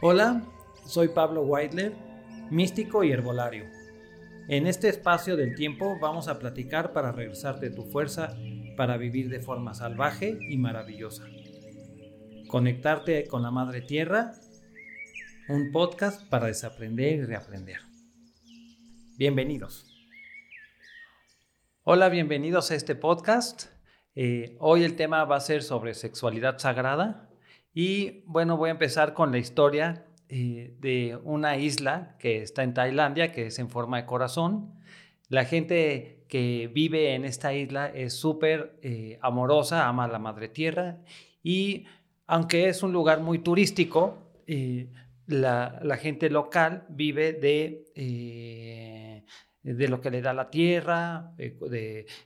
[0.00, 0.44] Hola,
[0.86, 1.92] soy Pablo Weidler,
[2.50, 3.64] místico y herbolario.
[4.48, 8.36] En este espacio del tiempo vamos a platicar para regresarte tu fuerza
[8.76, 11.24] para vivir de forma salvaje y maravillosa.
[12.46, 14.34] Conectarte con la Madre Tierra,
[15.48, 17.80] un podcast para desaprender y reaprender.
[19.16, 19.84] Bienvenidos.
[21.82, 23.64] Hola, bienvenidos a este podcast.
[24.14, 27.27] Eh, hoy el tema va a ser sobre sexualidad sagrada
[27.74, 32.74] y bueno, voy a empezar con la historia eh, de una isla que está en
[32.74, 34.74] Tailandia, que es en forma de corazón.
[35.28, 40.98] La gente que vive en esta isla es súper eh, amorosa, ama la madre tierra
[41.42, 41.86] y
[42.26, 44.18] aunque es un lugar muy turístico,
[45.26, 49.24] la, la, gente local vive de
[49.74, 51.32] de lo que le da la tierra,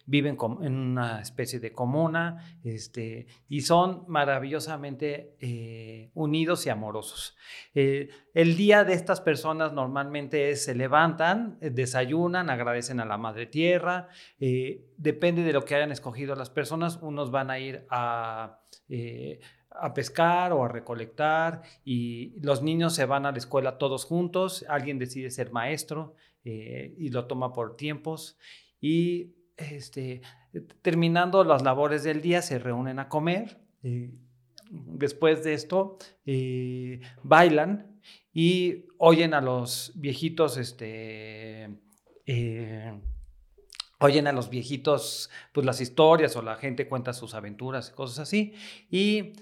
[0.07, 7.37] viven en una especie de comuna, este, y son maravillosamente eh, unidos y amorosos.
[7.75, 13.47] Eh, el día de estas personas normalmente se levantan, eh, desayunan, agradecen a la madre
[13.47, 14.09] tierra,
[14.97, 18.61] depende de lo que hayan escogido las personas, unos van a ir a
[19.75, 24.65] a pescar o a recolectar y los niños se van a la escuela todos juntos,
[24.69, 26.15] alguien decide ser maestro
[26.45, 28.39] eh, y lo toma por tiempos
[28.81, 30.23] y este,
[30.83, 33.61] terminando las labores del día se reúnen a comer.
[33.83, 34.11] Eh,
[34.71, 38.01] después de esto eh, bailan
[38.33, 41.79] y oyen a los viejitos este,
[44.03, 48.19] oyen a los viejitos pues las historias o la gente cuenta sus aventuras y cosas
[48.21, 48.55] así.
[48.91, 49.33] Y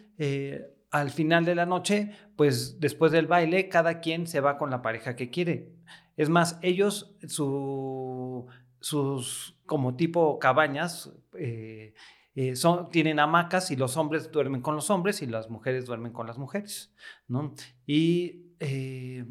[0.90, 4.82] al final de la noche, pues después del baile, cada quien se va con la
[4.82, 5.72] pareja que quiere.
[6.16, 8.46] Es más, ellos, su,
[8.80, 11.94] sus como tipo cabañas, eh,
[12.34, 16.12] eh, son, tienen hamacas y los hombres duermen con los hombres y las mujeres duermen
[16.12, 16.92] con las mujeres,
[17.28, 17.54] ¿no?
[17.86, 19.24] Y eh,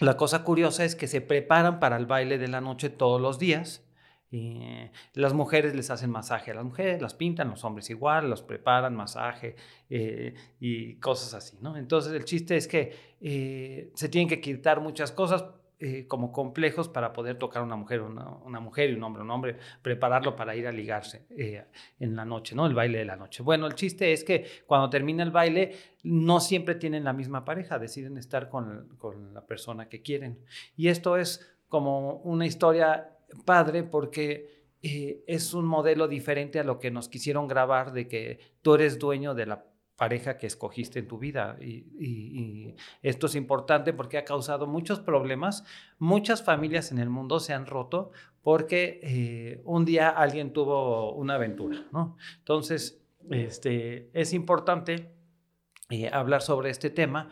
[0.00, 3.38] la cosa curiosa es que se preparan para el baile de la noche todos los
[3.38, 3.84] días.
[5.14, 8.94] las mujeres les hacen masaje a las mujeres, las pintan, los hombres igual, los preparan,
[8.94, 9.56] masaje
[9.88, 11.76] y cosas así, ¿no?
[11.76, 15.44] Entonces el chiste es que eh, se tienen que quitar muchas cosas
[15.80, 19.30] eh, como complejos para poder tocar una mujer, una, una, mujer y un hombre, un
[19.30, 21.66] hombre, prepararlo para ir a ligarse eh,
[22.00, 22.66] en la noche, ¿no?
[22.66, 23.44] El baile de la noche.
[23.44, 27.78] Bueno, el chiste es que cuando termina el baile, no siempre tienen la misma pareja,
[27.78, 30.40] deciden estar con, con la persona que quieren.
[30.76, 36.90] Y esto es como una historia padre porque es un modelo diferente a lo que
[36.90, 39.64] nos quisieron grabar de que tú eres dueño de la
[39.98, 41.56] pareja que escogiste en tu vida.
[41.60, 45.64] Y, esto es importante porque ha causado muchos problemas.
[45.98, 51.34] Muchas familias en el mundo se han roto porque eh, un día alguien tuvo una
[51.34, 52.16] aventura, ¿no?
[52.38, 55.10] Entonces, este, es importante
[55.90, 57.28] eh, hablar sobre este tema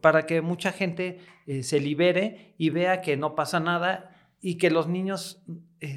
[0.00, 4.70] para que mucha gente eh, se libere y vea que no pasa nada y que
[4.70, 5.42] los niños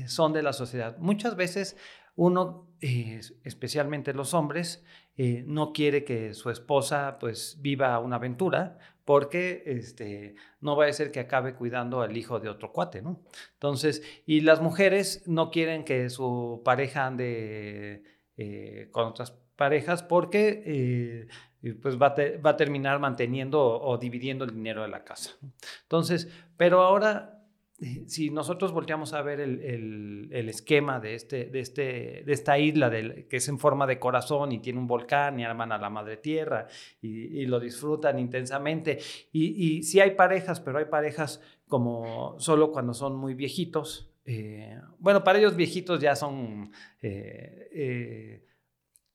[0.07, 0.97] son de la sociedad.
[0.97, 1.77] Muchas veces
[2.15, 4.83] uno, especialmente los hombres,
[5.21, 10.93] eh, no quiere que su esposa pues viva una aventura porque este, no va a
[10.93, 13.19] ser que acabe cuidando al hijo de otro cuate, ¿no?
[13.55, 18.01] Entonces, y las mujeres no quieren que su pareja ande
[18.37, 21.27] eh, con otras parejas porque
[21.61, 22.15] eh, pues va,
[22.49, 25.31] a terminar manteniendo o dividiendo el dinero de la casa.
[25.81, 27.38] Entonces, pero ahora
[28.07, 33.37] si nosotros volteamos a ver el, esquema de, este, de, este, de esta isla que
[33.37, 36.67] es en forma de corazón y tiene un volcán y arman a la madre tierra
[37.01, 38.99] y, lo disfrutan intensamente.
[39.31, 44.11] Y, y, sí hay parejas, pero hay parejas como solo cuando son muy viejitos.
[44.25, 48.45] Eh, bueno, para ellos viejitos ya son eh, eh,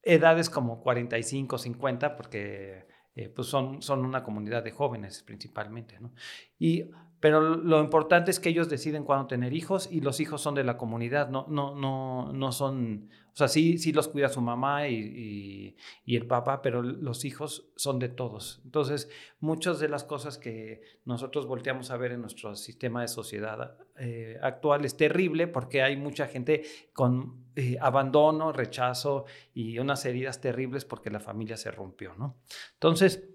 [0.03, 2.87] edades como 45, 50, porque
[3.33, 6.01] pues son, son una comunidad de jóvenes principalmente.
[6.01, 6.13] ¿no?
[6.59, 6.91] Y
[7.25, 10.63] pero lo importante es que ellos deciden cuándo tener hijos y los hijos son de
[10.63, 14.89] la comunidad, no, no, no, no son, o sea, sí, sí los cuida su mamá
[14.89, 15.75] y,
[16.05, 18.61] y, el papá, pero los hijos son de todos.
[18.67, 19.09] Entonces,
[19.41, 24.39] muchas de las cosas que nosotros volteamos a ver en nuestro sistema de sociedad eh,
[24.43, 26.63] actual es terrible porque hay mucha gente
[26.93, 29.25] con eh, abandono, rechazo
[29.55, 32.37] y unas heridas terribles porque la familia se rompió, ¿no?
[32.75, 33.31] Entonces,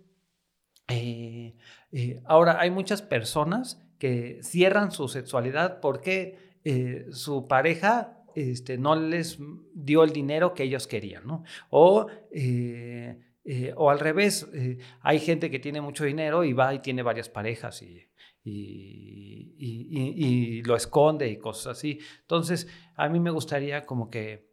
[0.90, 1.56] eh,
[1.92, 8.96] eh, ahora, hay muchas personas que cierran su sexualidad porque eh, su pareja este, no
[8.96, 9.40] les
[9.74, 11.44] dio el dinero que ellos querían, ¿no?
[11.70, 12.08] O,
[13.76, 14.48] o al revés,
[15.02, 18.08] hay gente que tiene mucho dinero y va y tiene varias parejas y,
[18.44, 22.00] y, y, lo esconde y cosas así.
[22.22, 24.50] Entonces, a mí me gustaría como que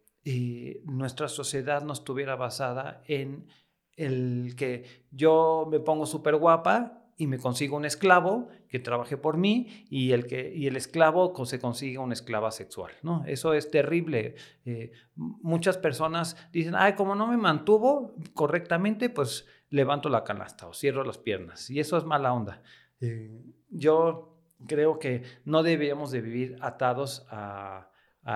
[0.83, 3.47] nuestra sociedad no estuviera basada en
[3.97, 9.37] el que yo me pongo súper guapa y me consigo un esclavo que trabaje por
[9.37, 13.25] mí y el, que, y el esclavo se consigue una esclava sexual, ¿no?
[13.25, 14.35] Eso es terrible.
[14.65, 20.73] Eh, muchas personas dicen, ay, como no me mantuvo correctamente, pues levanto la canasta o
[20.73, 21.69] cierro las piernas.
[21.71, 22.61] Y eso es mala onda.
[23.01, 27.89] Eh, yo creo que no deberíamos de vivir atados a,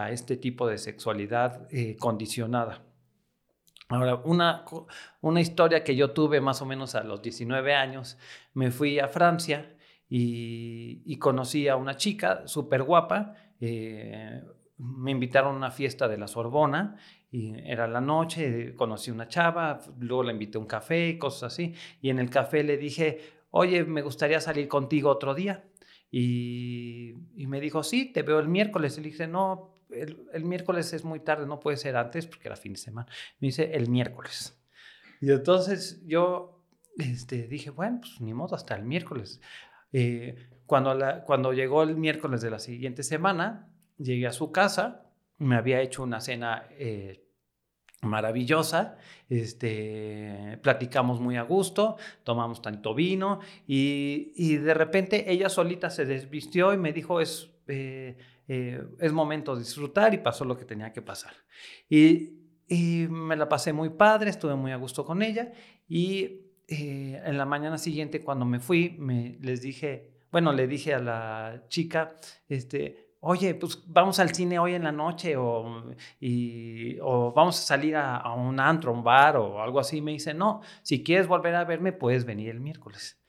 [0.09, 2.81] este tipo de sexualidad eh, condicionada.
[3.91, 4.63] Ahora, una,
[5.19, 8.17] una historia que yo tuve más o menos a los 19 años,
[8.53, 9.75] me fui a Francia
[10.09, 13.35] y, conocí a una chica súper guapa.
[13.59, 14.41] Eh,
[14.77, 16.95] me invitaron a una fiesta de la Sorbona
[17.31, 21.73] y era la noche, conocí una chava, luego la invité a un café, cosas así.
[22.01, 23.19] Y en el café le dije,
[23.51, 25.65] oye, me gustaría salir contigo otro día.
[26.09, 28.97] Y, y me dijo, sí, te veo el miércoles.
[28.97, 32.55] Y le dije, no, el, miércoles es muy tarde, no puede ser antes porque era
[32.55, 33.07] fin de semana.
[33.39, 34.57] Me dice el miércoles.
[35.19, 36.63] Y entonces yo
[36.97, 39.41] este, dije, bueno, pues ni modo, hasta el miércoles.
[39.93, 40.35] Eh,
[40.65, 45.05] cuando, la, cuando llegó el miércoles de la siguiente semana, llegué a su casa,
[45.37, 47.27] me había hecho una cena eh,
[48.01, 48.97] maravillosa,
[49.29, 56.05] este, platicamos muy a gusto, tomamos tanto vino y, y de repente ella solita se
[56.05, 58.17] desvistió y me dijo, es, eh,
[58.47, 61.33] eh, es momento de disfrutar y pasó lo que tenía que pasar.
[61.89, 62.37] Y,
[63.09, 65.51] me la pasé muy padre, estuve muy a gusto con ella
[65.89, 70.93] y eh, en la mañana siguiente cuando me fui, me, les dije, bueno, le dije
[70.93, 72.15] a la chica,
[72.47, 75.83] este, oye, pues vamos al cine hoy en la noche o,
[76.21, 80.01] y, o vamos a salir a, a, un antro, un bar o algo así.
[80.01, 83.20] Me dice, no, si quieres volver a verme, puedes venir el miércoles.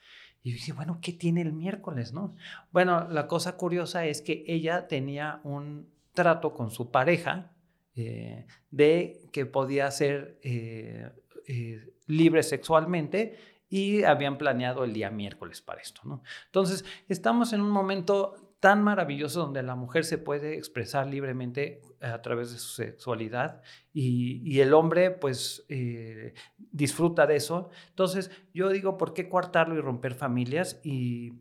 [0.42, 2.34] Y dije, bueno, ¿qué tiene el miércoles, no?
[2.72, 7.52] Bueno, la cosa curiosa es que ella tenía un trato con su pareja
[7.94, 11.10] eh, de que podía ser eh,
[11.46, 16.22] eh, libre sexualmente y habían planeado el día miércoles para esto, ¿no?
[16.46, 22.22] Entonces, estamos en un momento tan maravilloso donde la mujer se puede expresar libremente a
[22.22, 23.60] través de su sexualidad
[23.92, 26.34] y, el hombre pues eh,
[26.70, 27.70] disfruta de eso.
[27.88, 31.32] Entonces yo digo, ¿por qué coartarlo y romper familias y,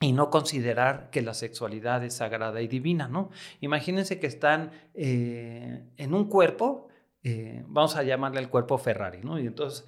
[0.00, 3.28] y no considerar que la sexualidad es sagrada y divina, ¿no?
[3.60, 6.88] Imagínense que están eh, en un cuerpo,
[7.24, 9.38] eh, vamos a llamarle el cuerpo Ferrari, ¿no?
[9.38, 9.84] Y entonces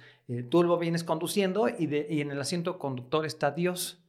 [0.51, 4.05] tú lo vienes conduciendo y, y en el asiento conductor está Dios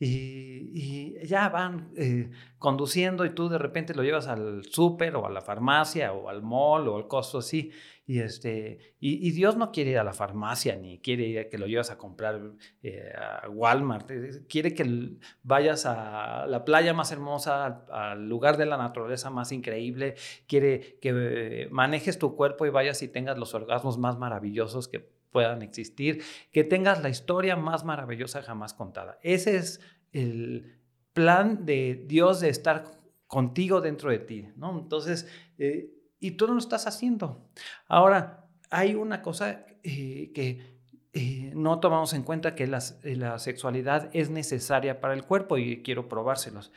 [0.00, 5.30] y, ya van eh, conduciendo y tú de repente lo llevas al súper o a
[5.30, 7.72] la farmacia o al mall o al costo así.
[8.06, 11.66] Y, este, y, Dios no quiere ir a la farmacia ni quiere ir que lo
[11.66, 12.40] llevas a comprar
[12.82, 14.10] eh, a Walmart.
[14.10, 19.52] Eh, quiere que vayas a la playa más hermosa, al, lugar de la naturaleza más
[19.52, 20.14] increíble.
[20.46, 25.62] Quiere que manejes tu cuerpo y vayas y tengas los orgasmos más maravillosos que puedan
[25.62, 26.22] existir,
[26.52, 29.18] que tengas la historia más maravillosa jamás contada.
[29.22, 29.80] Ese es
[30.12, 30.78] el
[31.12, 32.84] plan de Dios de estar
[33.26, 34.78] contigo dentro de ti, ¿no?
[34.78, 35.28] Entonces,
[35.58, 37.50] eh, y tú no lo estás haciendo.
[37.86, 40.78] Ahora, hay una cosa eh, que
[41.12, 45.82] eh, no tomamos en cuenta que la, la, sexualidad es necesaria para el cuerpo y
[45.82, 46.72] quiero probárselos.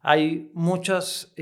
[0.00, 1.34] hay muchos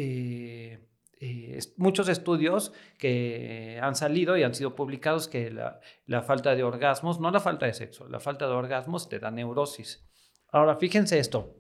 [1.27, 7.19] eh, muchos estudios que han salido y han sido publicados que la, falta de orgasmos,
[7.19, 10.07] no la falta de sexo, la falta de orgasmos te da neurosis.
[10.53, 11.57] Ahora, fíjense esto.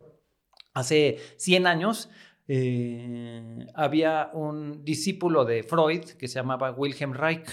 [0.75, 2.11] Hace 100 años
[2.47, 7.49] eh, había un discípulo de Freud que se llamaba Wilhelm Reich.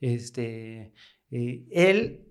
[0.00, 0.92] Este,
[1.32, 2.28] eh, él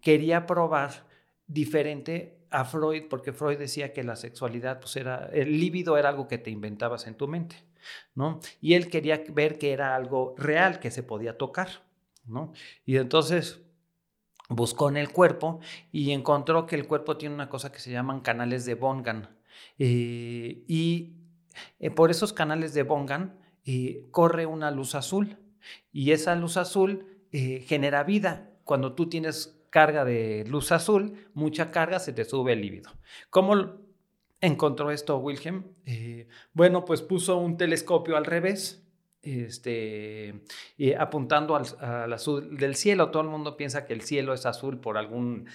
[0.00, 1.06] quería probar
[1.46, 6.26] diferente a Freud porque Freud decía que la sexualidad, pues era, el líbido era algo
[6.26, 7.65] que te inventabas en tu mente.
[8.14, 8.40] ¿No?
[8.60, 11.68] Y él quería ver que era algo real, que se podía tocar,
[12.26, 12.52] ¿no?
[12.84, 13.60] Y entonces
[14.48, 15.60] buscó en el cuerpo
[15.92, 19.36] y encontró que el cuerpo tiene una cosa que se llaman canales de Bongan.
[19.78, 21.14] Eh, y
[21.78, 25.38] eh, por esos canales de Bongan eh, corre una luz azul
[25.92, 28.50] y esa luz azul genera vida.
[28.64, 32.90] Cuando tú tienes carga de luz azul, mucha carga, se te sube el líbido.
[33.28, 33.85] ¿Cómo
[34.40, 35.64] encontró esto Wilhelm?
[35.84, 38.86] Eh, bueno, pues puso un telescopio al revés,
[39.22, 40.44] este,
[40.98, 43.10] apuntando al, azul del cielo.
[43.10, 45.48] Todo el mundo piensa que el cielo es azul por algún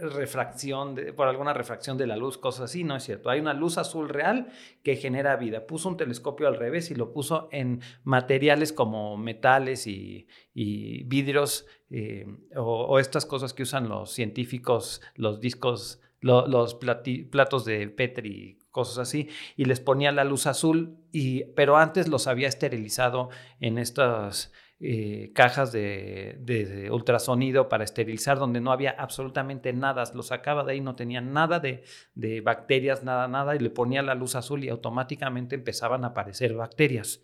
[0.00, 3.30] refracción, por alguna refracción de la luz, cosas así, no es cierto.
[3.30, 4.48] Hay una luz azul real
[4.82, 5.66] que genera vida.
[5.66, 12.26] Puso un telescopio al revés y lo puso en materiales como metales y, vidrios eh,
[12.56, 19.28] o, estas cosas que usan los científicos, los discos los platos de Petri, cosas así,
[19.56, 23.28] y les ponía la luz azul, y, pero antes los había esterilizado
[23.60, 30.02] en estas eh, cajas de, ultrasonido para esterilizar donde no había absolutamente nada.
[30.14, 34.14] Lo sacaba de ahí, no tenía nada de, bacterias, nada, nada, y le ponía la
[34.14, 37.22] luz azul y automáticamente empezaban a aparecer bacterias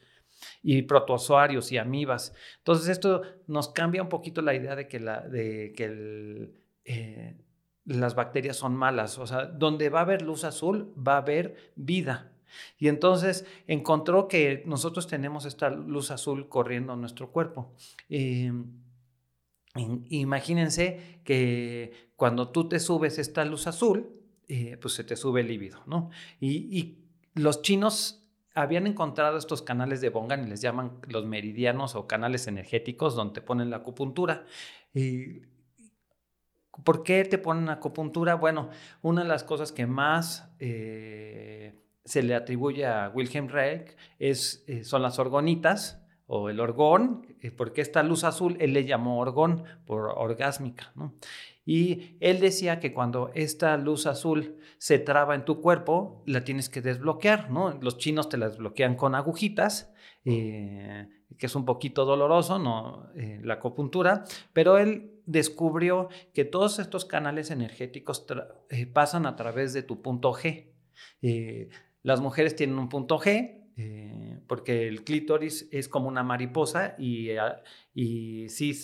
[0.62, 2.35] y protozoarios y amibas.
[2.59, 6.52] Entonces esto nos cambia un poquito la idea de que, la, que
[6.85, 7.37] eh,
[7.84, 9.18] las bacterias son malas.
[9.18, 12.32] O sea, donde va a haber luz azul va a haber vida.
[12.78, 17.75] Y entonces encontró que nosotros tenemos esta luz azul corriendo en nuestro cuerpo.
[20.08, 24.10] imagínense que cuando tú te subes esta luz azul,
[24.49, 26.10] eh, pues se te sube el ¿no?
[26.40, 26.96] Y,
[27.34, 32.49] los chinos habían encontrado estos canales de Bongan y les llaman los meridianos o canales
[32.49, 34.44] energéticos donde ponen la acupuntura.
[36.84, 38.34] ¿Por qué te ponen acupuntura?
[38.34, 38.70] Bueno,
[39.02, 41.74] una de las cosas que más eh,
[42.04, 47.50] se le atribuye a Wilhelm Reich es, eh, son las orgonitas o el orgón, eh,
[47.50, 50.92] porque esta luz azul él le llamó orgón por orgásmica.
[50.94, 51.14] ¿no?
[51.66, 56.68] Y él decía que cuando esta luz azul se traba en tu cuerpo, la tienes
[56.68, 57.78] que desbloquear, ¿no?
[57.80, 59.92] Los chinos te la desbloquean con agujitas,
[60.24, 61.06] que
[61.38, 63.10] es un poquito doloroso, ¿no?
[63.14, 68.26] La acupuntura, pero él descubrió que todos estos canales energéticos
[68.70, 70.72] eh, pasan a través de tu punto G.
[72.02, 73.58] las mujeres tienen un punto G,
[74.46, 77.30] porque el clítoris es como una mariposa y,
[77.94, 78.75] y sí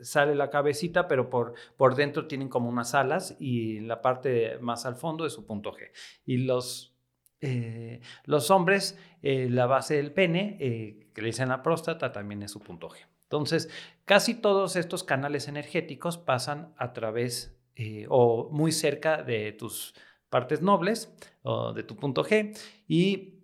[0.00, 4.86] sale la cabecita, pero por, por dentro tienen como unas alas y la parte más
[4.86, 5.90] al fondo es su punto G.
[6.24, 6.94] Y los,
[7.40, 12.42] eh, los hombres, eh, la base del pene, eh, que le dicen la próstata, también
[12.42, 12.96] es su punto G.
[13.24, 13.68] Entonces,
[14.04, 17.56] casi todos estos canales energéticos pasan a través
[18.08, 19.94] o muy cerca de tus
[20.28, 21.12] partes nobles
[21.42, 23.34] o de tu punto G y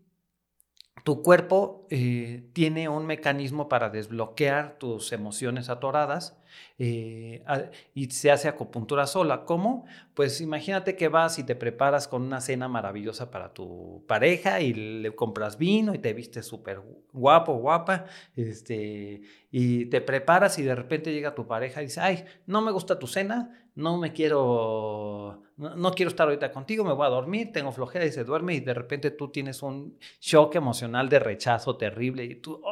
[1.05, 6.40] tu cuerpo eh, tiene un mecanismo para desbloquear tus emociones atoradas
[6.79, 7.43] eh,
[7.95, 9.45] y se hace acupuntura sola.
[9.45, 9.87] ¿Cómo?
[10.15, 14.75] Pues imagínate que vas y te preparas con una cena maravillosa para tu pareja y
[14.75, 16.81] le compras vino y te vistes súper
[17.13, 22.25] guapo, guapa, este, y te preparas y de repente llega tu pareja y dice, ay,
[22.47, 27.07] no me gusta tu cena, no me quiero, no, quiero estar ahorita contigo, me voy
[27.07, 31.09] a dormir, tengo flojera y se duerme y de repente tú tienes un shock emocional
[31.09, 32.63] de rechazo terrible y tú,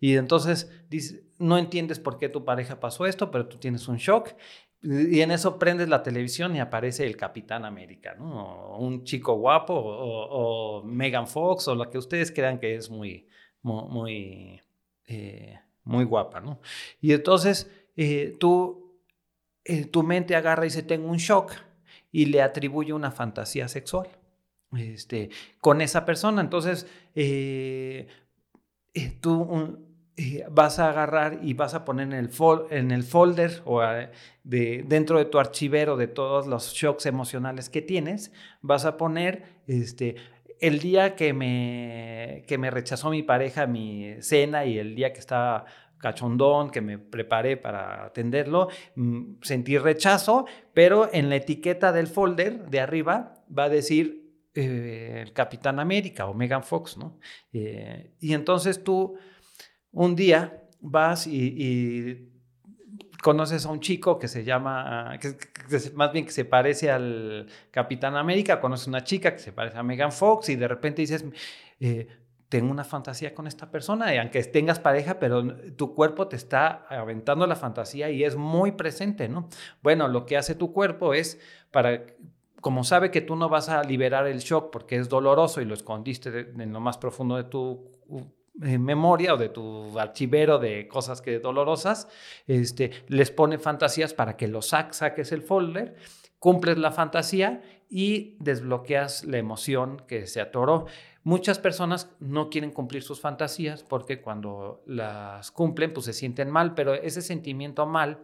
[0.00, 3.96] y entonces dices, no entiendes por qué tu pareja pasó esto, pero tú tienes un
[3.96, 4.34] shock
[4.82, 8.76] y en eso prendes la televisión y aparece el Capitán América, ¿no?
[8.78, 13.26] un chico guapo o, Megan Fox o lo que ustedes crean que es muy,
[13.62, 14.60] muy,
[15.06, 16.60] eh, muy, guapa, ¿no?
[17.00, 18.80] Y entonces eh, tú
[19.64, 21.52] eh, tu mente agarra y dice, tengo un shock
[22.10, 24.08] y le atribuye una fantasía sexual
[24.76, 25.30] este,
[25.60, 26.40] con esa persona.
[26.40, 28.08] Entonces, eh,
[30.20, 32.30] eh, vas a agarrar y vas a poner en el,
[32.70, 33.80] en el folder o
[34.44, 39.44] de, dentro de tu archivero de todos los shocks emocionales que tienes, vas a poner
[39.66, 40.16] este,
[40.60, 45.20] el día que me, que me rechazó mi pareja mi cena y el día que
[45.20, 45.64] estaba
[45.96, 52.68] cachondón que me preparé para atenderlo, mm, sentí rechazo, pero en la etiqueta del folder
[52.68, 54.20] de arriba va a decir
[54.54, 57.18] eh, el Capitán América o Megan Fox, ¿no?
[57.54, 59.16] Eh, y entonces tú
[59.92, 62.26] un día vas y,
[63.22, 65.36] conoces a un chico que se llama, que,
[65.94, 69.76] más bien que se parece al Capitán América, conoces a una chica que se parece
[69.76, 71.24] a Megan Fox y de repente dices,
[71.80, 72.08] eh,
[72.48, 76.86] tengo una fantasía con esta persona, y aunque tengas pareja, pero tu cuerpo te está
[76.88, 79.48] aventando la fantasía y es muy presente, ¿no?
[79.82, 81.38] Bueno, lo que hace tu cuerpo es
[81.70, 82.02] para
[82.60, 85.74] como sabe que tú no vas a liberar el shock porque es doloroso y lo
[85.74, 87.90] escondiste en lo más profundo de tu
[88.60, 92.08] memoria o de tu archivero de cosas que dolorosas,
[92.46, 95.96] este, les pone fantasías para que lo saques el folder,
[96.38, 100.86] cumples la fantasía y desbloqueas la emoción que se atoró.
[101.22, 106.74] Muchas personas no quieren cumplir sus fantasías porque cuando las cumplen pues se sienten mal,
[106.74, 108.20] pero ese sentimiento mal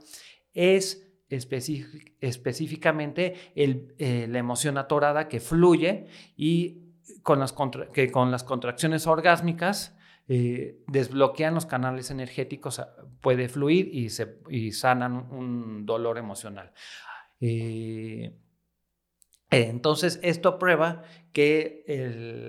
[0.54, 6.82] es específicamente eh, la emoción atorada que fluye y
[7.22, 7.54] con las,
[7.92, 9.95] que con las contracciones orgásmicas
[10.28, 16.72] eh, desbloquean los canales energéticos, ah, puede fluir y, se, y sanan un dolor emocional.
[17.40, 18.32] Eh,
[19.50, 21.02] entonces, esto prueba
[21.32, 21.84] que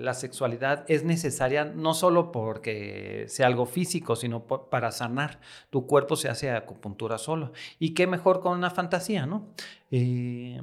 [0.02, 5.40] la sexualidad es necesaria no solo porque sea algo físico, sino para sanar.
[5.70, 7.52] Tu cuerpo se hace acupuntura solo.
[7.78, 9.54] Y qué mejor con una fantasía, ¿no?
[9.92, 10.60] Eh,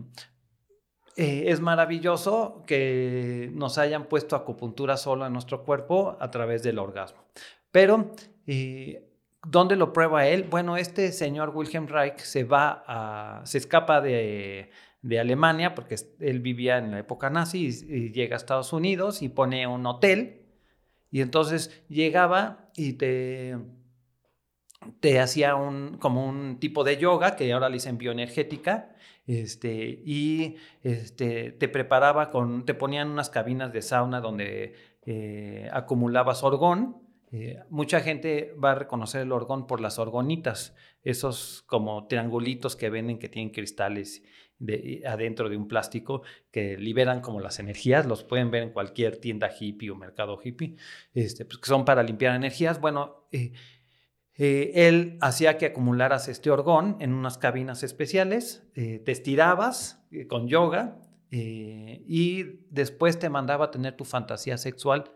[1.15, 6.79] eh, es maravilloso que nos hayan puesto acupuntura solo en nuestro cuerpo a través del
[6.79, 7.23] orgasmo.
[7.71, 8.11] Pero,
[8.47, 9.05] eh,
[9.47, 10.43] ¿Dónde lo prueba él?
[10.43, 14.71] Bueno, este señor Wilhelm Reich se va se escapa de,
[15.19, 19.67] Alemania porque él vivía en la época nazi y, llega a Estados Unidos y pone
[19.67, 20.41] un hotel
[21.11, 23.55] y entonces llegaba y te,
[24.99, 28.95] te hacía un, como un tipo de yoga que ahora le dicen bioenergética
[29.27, 34.73] este, y este, te preparaba con, te ponían unas cabinas de sauna donde
[35.05, 36.97] eh, acumulabas orgón.
[37.31, 42.89] Eh, mucha gente va a reconocer el orgón por las orgonitas, esos como triangulitos que
[42.89, 44.23] venden que tienen cristales
[44.59, 49.17] de, adentro de un plástico que liberan como las energías, los pueden ver en cualquier
[49.17, 50.77] tienda hippie o mercado hippie,
[51.13, 52.79] este, pues, que son para limpiar energías.
[52.79, 53.51] Bueno, eh,
[54.37, 60.47] eh, él hacía que acumularas este orgón en unas cabinas especiales, eh, te estirabas con
[60.47, 60.97] yoga
[61.31, 65.11] y después te mandaba a tener tu fantasía sexual.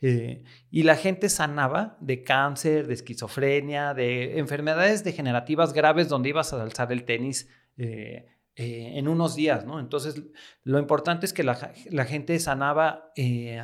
[0.00, 6.60] y la gente sanaba de cáncer, de esquizofrenia, de enfermedades degenerativas graves donde ibas a
[6.60, 7.48] alzar el tenis
[8.62, 9.80] eh, en unos días, ¿no?
[9.80, 10.22] Entonces,
[10.64, 11.54] lo importante es que la,
[12.04, 13.62] gente sanaba eh,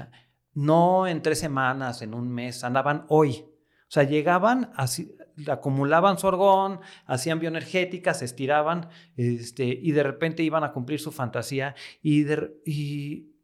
[0.54, 3.44] no en tres semanas, en un mes, sanaban hoy.
[3.88, 5.16] O sea, llegaban, así,
[5.50, 11.12] acumulaban su orgón, hacían bioenergéticas, se estiraban, este, y de repente iban a cumplir su
[11.12, 11.74] fantasía.
[12.02, 12.26] Y,
[12.64, 13.36] y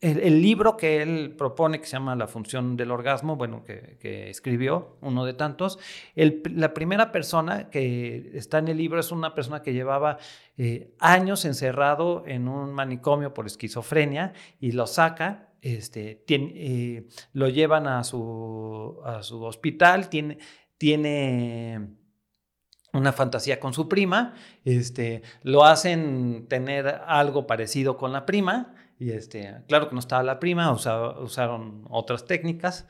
[0.00, 4.96] el, libro que él propone, que se llama La función del orgasmo, bueno, que, escribió,
[5.02, 5.78] uno de tantos,
[6.14, 10.18] la primera persona que está en el libro es una persona que llevaba
[10.56, 15.49] eh, años encerrado en un manicomio por esquizofrenia y lo saca.
[15.62, 19.00] Este, eh, lo llevan a su,
[19.42, 20.38] hospital, tiene,
[20.78, 21.96] tiene
[22.92, 29.10] una fantasía con su prima, este, lo hacen tener algo parecido con la prima, y
[29.10, 32.86] este, claro que no estaba la prima, usaron otras técnicas,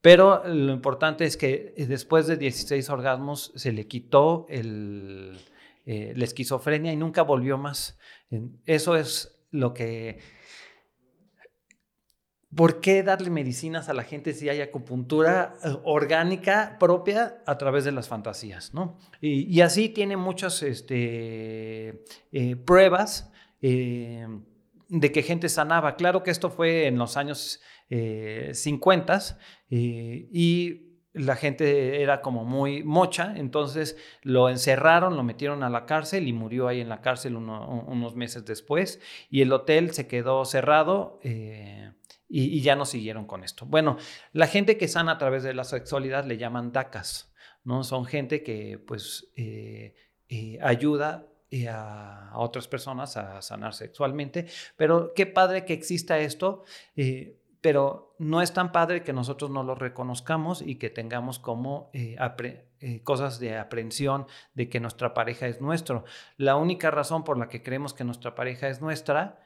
[0.00, 5.38] pero lo importante es que después de 16 orgasmos se le quitó el,
[5.84, 7.98] eh, la esquizofrenia y nunca volvió más.
[8.64, 10.20] Eso es lo que...
[12.54, 17.84] ¿Por qué darle medicinas a la gente si hay acupuntura eh, orgánica propia a través
[17.84, 18.74] de las fantasías?
[18.74, 18.98] ¿no?
[19.20, 23.30] Y, así tiene muchas este, eh, pruebas
[24.90, 25.94] de que gente sanaba.
[25.96, 27.60] Claro que esto fue en los años
[27.90, 29.36] 50 eh,
[29.70, 35.84] eh, y la gente era como muy mocha, entonces lo encerraron, lo metieron a la
[35.86, 40.44] cárcel y murió ahí en la cárcel unos meses después y el hotel se quedó
[40.44, 41.18] cerrado.
[41.22, 41.92] Eh,
[42.30, 43.66] y, ya no siguieron con esto.
[43.66, 43.98] Bueno,
[44.32, 47.32] la gente que sana a través de la sexualidad le llaman DACAS,
[47.64, 47.84] ¿no?
[47.84, 49.32] Son gente que pues
[50.62, 54.46] ayuda y a, otras personas a sanar sexualmente.
[54.76, 56.62] Pero qué padre que exista esto,
[56.96, 61.90] eh, pero no es tan padre que nosotros no lo reconozcamos y que tengamos como
[61.92, 62.16] eh,
[62.78, 66.04] eh, cosas de aprehensión de que nuestra pareja es nuestro.
[66.36, 69.40] La única razón por la que creemos que nuestra pareja es nuestra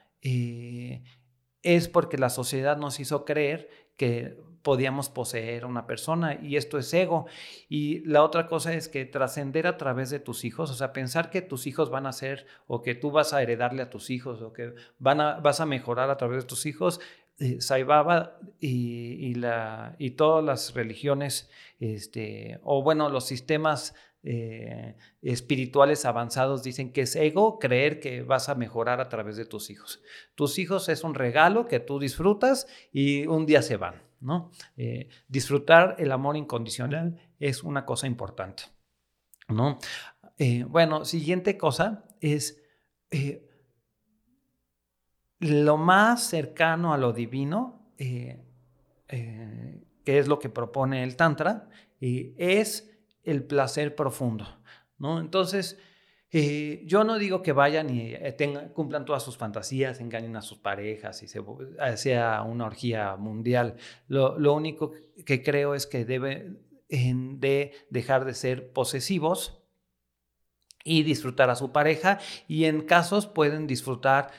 [1.65, 6.77] es porque la sociedad nos hizo creer que podíamos poseer a una persona y esto
[6.77, 7.25] es ego.
[7.67, 11.29] Y la otra cosa es que trascender a través de tus hijos, o sea, pensar
[11.31, 14.41] que tus hijos van a ser o que tú vas a heredarle a tus hijos
[14.41, 16.99] o que van a, vas a mejorar a través de tus hijos,
[17.39, 21.49] eh, Saibaba y, la, y todas las religiones,
[21.79, 23.93] este, o bueno, los sistemas
[24.27, 29.45] eh, espirituales avanzados dicen que es ego creer que vas a mejorar a través de
[29.45, 30.01] tus hijos.
[30.33, 34.01] Tus hijos es un regalo que tú disfrutas y un día se van.
[34.21, 34.49] ¿no?
[34.77, 38.63] Eh, disfrutar el amor incondicional es una cosa importante,
[39.47, 39.77] ¿no?
[40.39, 42.59] Eh, bueno, siguiente cosa es
[45.39, 48.43] lo más cercano a lo divino, que
[50.05, 52.94] es lo que propone el Tantra, es
[53.25, 54.45] el placer profundo,
[54.97, 55.19] ¿no?
[55.19, 55.77] Entonces,
[56.37, 58.35] eh, yo no digo que vayan y eh,
[58.73, 63.75] cumplan todas sus fantasías, engañen a sus parejas y eh, sea una orgía mundial.
[64.09, 64.91] Lo, único
[65.25, 66.59] que creo es que deben
[66.89, 69.61] de dejar de ser posesivos
[70.83, 74.31] y disfrutar a su pareja y en casos pueden disfrutar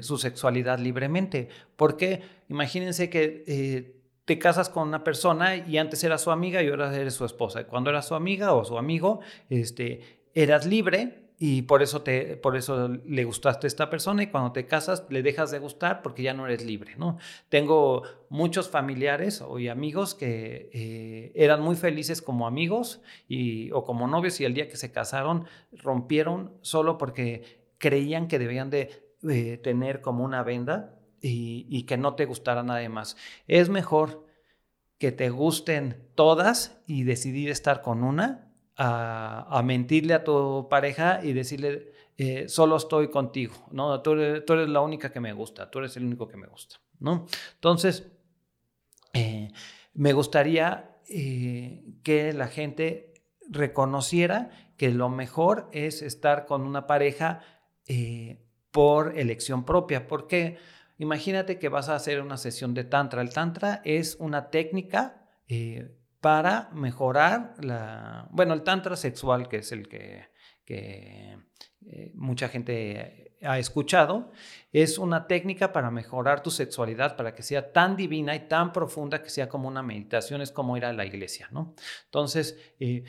[0.00, 1.48] su sexualidad libremente.
[1.76, 3.95] Porque imagínense que
[4.26, 7.64] te casas con una persona y antes era su amiga y ahora eres su esposa.
[7.64, 12.56] Cuando era su amiga o su amigo, este, eras libre, y por eso, te, por
[12.56, 16.22] eso le gustaste a esta persona y cuando te casas le dejas de gustar porque
[16.22, 17.18] ya no eres libre, ¿no?
[17.50, 24.08] Tengo muchos familiares y amigos que eh, eran muy felices como amigos y, o como
[24.08, 29.58] novios y el día que se casaron rompieron solo porque creían que debían de eh,
[29.62, 30.95] tener como una venda
[31.28, 33.16] y, que no te gustara nada más.
[33.46, 34.26] Es mejor
[34.98, 41.32] que te gusten todas y decidir estar con una, a, mentirle a tu pareja y
[41.32, 44.00] decirle, eh, solo estoy contigo, ¿no?
[44.02, 47.26] Tú eres, la única que me gusta, tú eres el único que me gusta, ¿no?
[47.54, 48.10] Entonces,
[49.12, 49.50] eh,
[49.94, 53.14] me gustaría eh, que la gente
[53.48, 57.40] reconociera que lo mejor es estar con una pareja
[58.72, 60.58] por elección propia, porque
[60.98, 63.22] imagínate que vas a hacer una sesión de tantra.
[63.22, 65.22] El tantra es una técnica
[66.20, 70.28] para mejorar la, bueno, el tantra sexual, que es el que,
[70.64, 71.38] que
[71.86, 74.32] eh, mucha gente ha escuchado,
[74.72, 79.22] es una técnica para mejorar tu sexualidad, para que sea tan divina y tan profunda
[79.22, 81.74] que sea como una meditación, es como ir a la iglesia, ¿no?
[82.06, 83.04] Entonces, eh,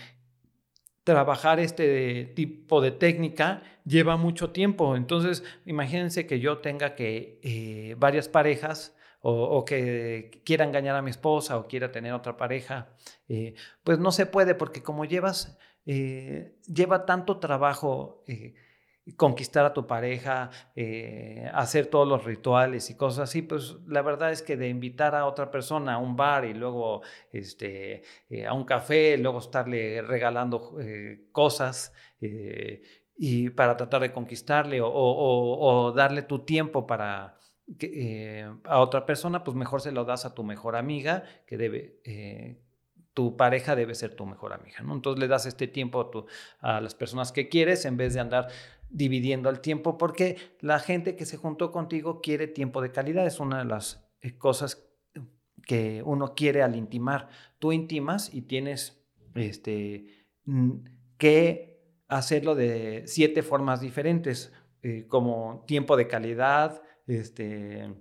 [1.07, 4.97] trabajar este tipo de técnica lleva mucho tiempo.
[4.97, 11.09] Entonces, imagínense que yo tenga que eh, varias parejas o, que quiera engañar a mi
[11.09, 12.89] esposa o quiera tener otra pareja,
[13.29, 18.25] eh, pues no se puede porque como llevas, eh, lleva tanto trabajo
[19.15, 20.49] conquistar a tu pareja,
[21.53, 25.25] hacer todos los rituales y cosas así, pues la verdad es que de invitar a
[25.25, 28.03] otra persona a un bar y luego este,
[28.45, 30.75] a un café, luego estarle regalando
[31.31, 37.37] cosas, y para tratar de conquistarle o darle tu tiempo para,
[37.79, 41.99] eh, a otra persona, pues mejor se lo das a tu mejor amiga, que debe,
[42.05, 42.61] eh,
[43.13, 44.93] tu pareja debe ser tu mejor amiga, ¿no?
[44.93, 46.27] Entonces le das este tiempo
[46.61, 48.47] a, las personas que quieres en vez de andar
[48.89, 53.39] dividiendo el tiempo, porque la gente que se juntó contigo quiere tiempo de calidad, es
[53.39, 54.87] una de las eh, cosas
[55.65, 57.29] que uno quiere al intimar.
[57.59, 59.03] Tú intimas y tienes
[59.35, 60.27] este,
[61.17, 64.53] que hacerlo de siete formas diferentes,
[65.09, 67.93] como tiempo de calidad, este,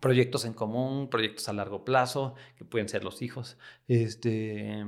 [0.00, 4.84] proyectos en común, proyectos a largo plazo, que pueden ser los hijos, este,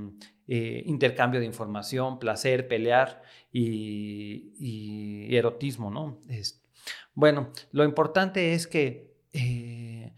[0.48, 3.22] eh, intercambio de información, placer, pelear
[3.52, 6.20] y, erotismo, ¿no?
[7.14, 10.14] bueno, lo importante es que eh,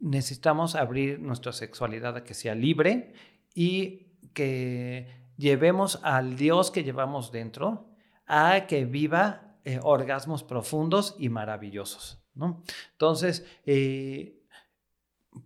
[0.00, 3.12] necesitamos abrir nuestra sexualidad a que sea libre
[3.54, 7.90] y que llevemos al Dios que llevamos dentro
[8.26, 12.23] a que viva eh, orgasmos profundos y maravillosos.
[12.34, 12.62] ¿No?
[12.92, 14.42] Entonces, eh,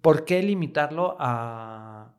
[0.01, 2.15] ¿por qué limitarlo a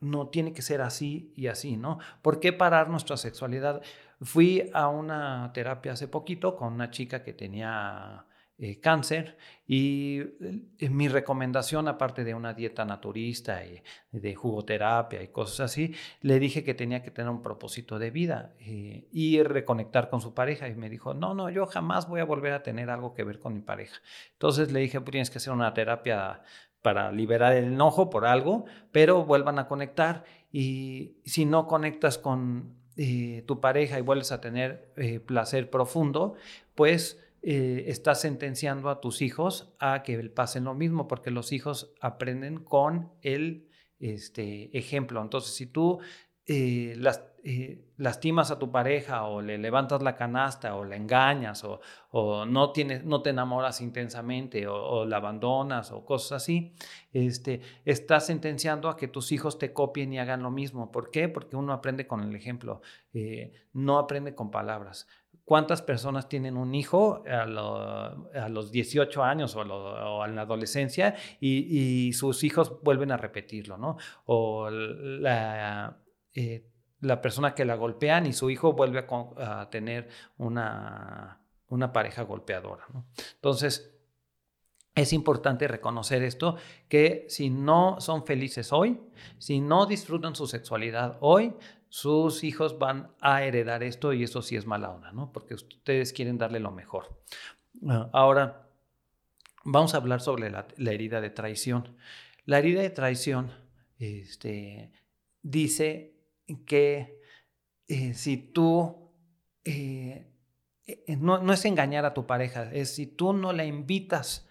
[0.00, 1.98] no tiene que ser así y así, ¿no?
[2.22, 3.82] ¿Por qué parar nuestra sexualidad?
[4.22, 8.26] Fui a una terapia hace poquito con una chica que tenía
[8.62, 15.28] eh, cáncer y eh, mi recomendación, aparte de una dieta naturista y de jugoterapia y
[15.28, 20.10] cosas así, le dije que tenía que tener un propósito de vida eh, y reconectar
[20.10, 22.90] con su pareja y me dijo, no, no, yo jamás voy a volver a tener
[22.90, 23.96] algo que ver con mi pareja.
[24.32, 26.42] Entonces le dije, pues tienes que hacer una terapia
[26.82, 32.78] para liberar el enojo por algo, pero vuelvan a conectar y si no conectas con
[33.46, 34.92] tu pareja y vuelves a tener
[35.24, 36.34] placer profundo,
[36.74, 41.94] pues eh, estás sentenciando a tus hijos a que pasen lo mismo, porque los hijos
[42.00, 45.22] aprenden con el este, ejemplo.
[45.22, 46.00] Entonces, si tú
[46.44, 51.64] eh, las, eh, lastimas a tu pareja o le levantas la canasta o la engañas
[51.64, 56.74] o, no, tienes, no te enamoras intensamente o, la abandonas o cosas así,
[57.14, 60.92] este, estás sentenciando a que tus hijos te copien y hagan lo mismo.
[60.92, 61.30] ¿Por qué?
[61.30, 62.82] Porque uno aprende con el ejemplo,
[63.72, 65.06] no aprende con palabras.
[65.50, 67.44] ¿Cuántas personas tienen un hijo a,
[68.48, 73.96] los 18 años o, en la adolescencia y, sus hijos vuelven a repetirlo, ¿no?
[74.26, 75.96] O la,
[76.36, 79.04] eh, la persona que la golpean y su hijo vuelve
[79.38, 80.08] a, tener
[80.38, 82.86] una, una, pareja golpeadora.
[83.34, 83.92] Entonces,
[84.94, 86.58] es importante reconocer esto,
[86.88, 89.00] que si no son felices hoy,
[89.38, 91.54] si no disfrutan su sexualidad hoy,
[91.90, 95.32] sus hijos van a heredar esto y eso sí es mala onda, ¿no?
[95.32, 97.20] Porque ustedes quieren darle lo mejor.
[97.86, 98.68] Ah, ahora,
[99.64, 101.96] vamos a hablar sobre la, herida de traición.
[102.46, 103.50] La herida de traición
[103.98, 104.92] este,
[105.42, 106.14] dice
[106.64, 107.20] que
[107.88, 109.10] eh, si tú,
[109.64, 110.30] eh,
[110.86, 114.48] eh, no, no, es engañar a tu pareja, es si tú no la invitas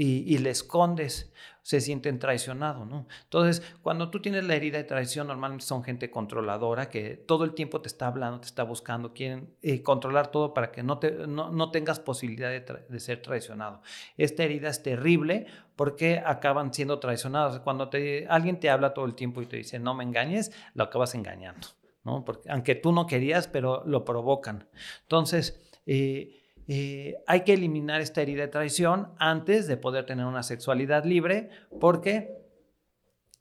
[0.00, 1.32] y, le escondes,
[1.62, 3.08] se sienten traicionados, ¿no?
[3.24, 7.52] Entonces, cuando tú tienes la herida de traición, normalmente son gente controladora que todo el
[7.52, 11.26] tiempo te está hablando, te está buscando, quieren eh, controlar todo para que no, te,
[11.26, 13.82] no, tengas posibilidad de, ser traicionado.
[14.16, 17.58] Esta herida es terrible porque acaban siendo traicionados.
[17.58, 20.84] Cuando te, alguien te habla todo el tiempo y te dice, no me engañes, lo
[20.84, 21.66] acabas engañando,
[22.04, 22.24] ¿no?
[22.24, 24.68] Porque, aunque tú no querías, pero lo provocan.
[25.02, 26.38] Entonces, eh,
[26.70, 31.48] eh, hay que eliminar esta herida de traición antes de poder tener una sexualidad libre
[31.80, 32.36] porque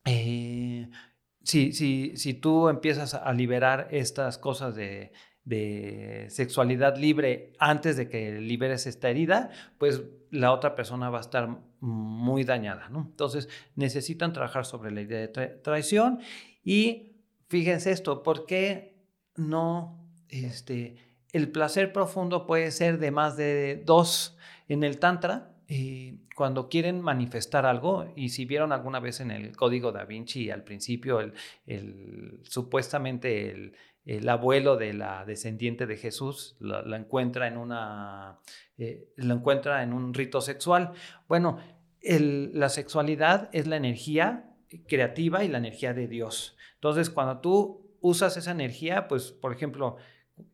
[0.06, 0.90] eh,
[1.44, 5.12] si, si, tú empiezas a liberar estas cosas de,
[6.30, 11.50] sexualidad libre antes de que liberes esta herida, pues la otra persona va a estar
[11.82, 13.08] muy dañada, ¿no?
[13.10, 16.20] Entonces necesitan trabajar sobre la idea de traición
[16.64, 23.82] y fíjense esto, ¿por qué no, este, el placer profundo puede ser de más de
[23.86, 24.38] dos
[24.68, 25.54] en el tantra?
[25.70, 30.50] Eh, cuando quieren manifestar algo, y si vieron alguna vez en el código da Vinci
[30.50, 33.52] al principio, el, supuestamente
[34.06, 38.40] el, abuelo de la descendiente de Jesús la, encuentra en una
[38.78, 40.94] eh, encuentra en un rito sexual.
[41.28, 41.60] Bueno,
[42.02, 44.56] la sexualidad es la energía
[44.88, 46.56] creativa y la energía de Dios.
[46.76, 49.98] Entonces, cuando tú usas esa energía, pues, por ejemplo,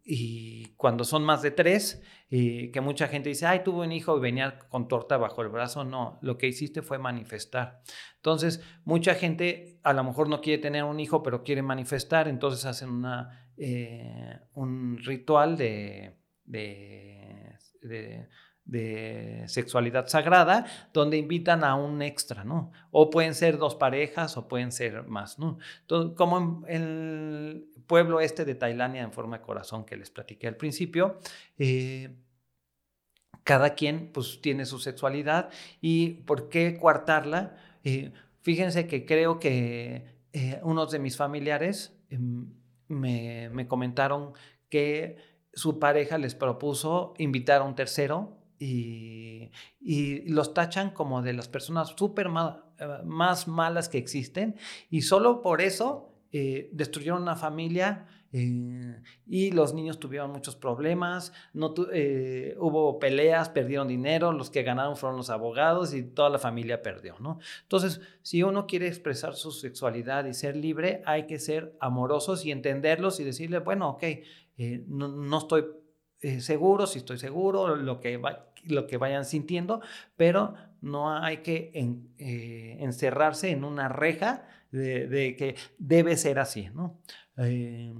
[0.03, 4.17] y cuando son más de tres, y que mucha gente dice, ay, tuve un hijo
[4.17, 5.83] y venía con torta bajo el brazo.
[5.83, 7.83] No, lo que hiciste fue manifestar.
[8.15, 12.65] Entonces, mucha gente a lo mejor no quiere tener un hijo, pero quiere manifestar, entonces
[12.65, 18.27] hacen una, eh, un ritual de, de, de,
[19.45, 22.71] sexualidad sagrada, donde invitan a un extra, ¿no?
[22.91, 25.57] O pueden ser dos parejas o pueden ser más, ¿no?
[26.15, 30.55] Como en el pueblo este de Tailandia en forma de corazón que les platiqué al
[30.55, 31.19] principio,
[31.57, 32.15] eh,
[33.43, 35.49] cada quien pues tiene su sexualidad
[35.81, 37.57] y por qué coartarla.
[37.83, 42.47] Eh, fíjense que creo que eh, unos de mis familiares em,
[42.87, 44.33] me, me, comentaron
[44.69, 45.17] que
[45.53, 51.47] su pareja les propuso invitar a un tercero y, y los tachan como de las
[51.47, 54.55] personas súper más malas que existen
[54.89, 61.31] y solo por eso eh, destruyeron una familia eh, y los niños tuvieron muchos problemas,
[61.53, 66.39] no eh, hubo peleas, perdieron dinero, los que ganaron fueron los abogados y toda la
[66.39, 67.37] familia perdió, ¿no?
[67.61, 72.51] Entonces, si uno quiere expresar su sexualidad y ser libre, hay que ser amorosos y
[72.51, 74.03] entenderlos y decirle, bueno, ok,
[74.87, 75.65] no, estoy
[76.39, 78.19] seguro, si estoy seguro, lo que,
[78.65, 79.81] lo que vayan sintiendo,
[80.15, 81.71] pero no hay que
[82.79, 86.99] encerrarse en una reja de, que debe ser así, ¿no?
[87.37, 87.93] Eh,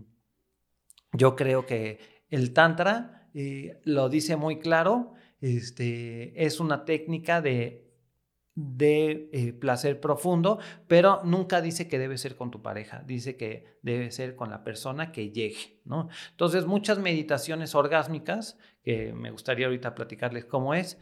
[1.14, 7.83] yo creo que el Tantra eh, lo dice muy claro, este, es una técnica de,
[8.56, 13.78] de eh, placer profundo, pero nunca dice que debe ser con tu pareja, dice que
[13.82, 16.10] debe ser con la persona que llegue, ¿no?
[16.32, 21.00] Entonces, muchas meditaciones orgásmicas, que me gustaría ahorita platicarles cómo es,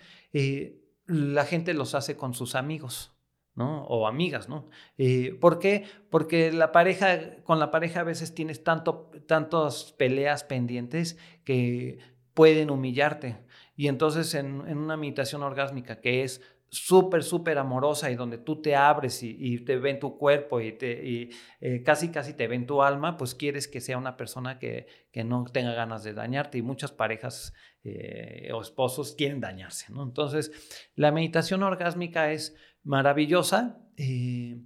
[1.07, 3.13] la gente los hace con sus amigos,
[3.55, 3.83] ¿no?
[3.83, 4.69] O amigas, ¿no?
[4.97, 5.85] Eh, ¿Por qué?
[6.09, 11.99] Porque la pareja, con la pareja a veces tienes tanto, tantas peleas pendientes que
[12.33, 13.37] pueden humillarte.
[13.75, 18.75] Y entonces en, una meditación orgásmica que es súper, súper amorosa y donde tú te
[18.75, 21.29] abres y, te ven tu cuerpo y, te,
[21.59, 25.23] eh, casi, casi te ven tu alma, pues quieres que sea una persona que, que
[25.23, 27.53] no tenga ganas de dañarte y muchas parejas
[27.83, 30.01] eh, o esposos quieren dañarse, ¿no?
[30.03, 30.51] Entonces,
[30.95, 33.77] la meditación orgásmica es maravillosa.
[33.97, 34.61] Eh,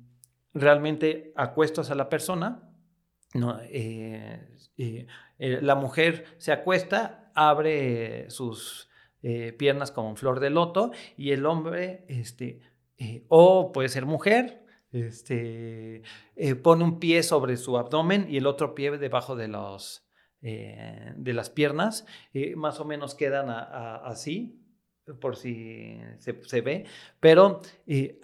[0.53, 2.69] realmente acuestas a la persona,
[3.69, 8.89] eh, eh, la mujer se acuesta, abre sus
[9.57, 12.59] piernas como flor de loto y el hombre, este,
[13.27, 16.03] o puede ser mujer, este,
[16.61, 20.07] pone un pie sobre su abdomen y el otro pie debajo de, los,
[20.41, 22.05] de las piernas,
[22.55, 24.65] más o menos quedan así,
[25.19, 26.85] por si se, ve,
[27.19, 28.19] pero eh,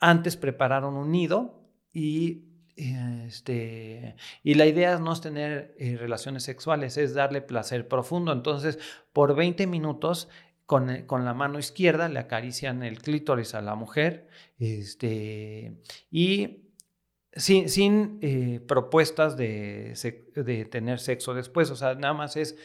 [0.00, 2.44] antes prepararon un nido y,
[2.76, 8.32] este, y la idea no es tener eh, relaciones sexuales, es darle placer profundo.
[8.32, 8.78] Entonces,
[9.12, 10.28] por 20 minutos
[10.66, 16.64] con, eh, con, la mano izquierda le acarician el clítoris a la mujer este, y
[17.32, 18.20] sin, sin
[18.66, 19.94] propuestas de,
[20.34, 22.56] de, tener sexo después, o sea, nada más es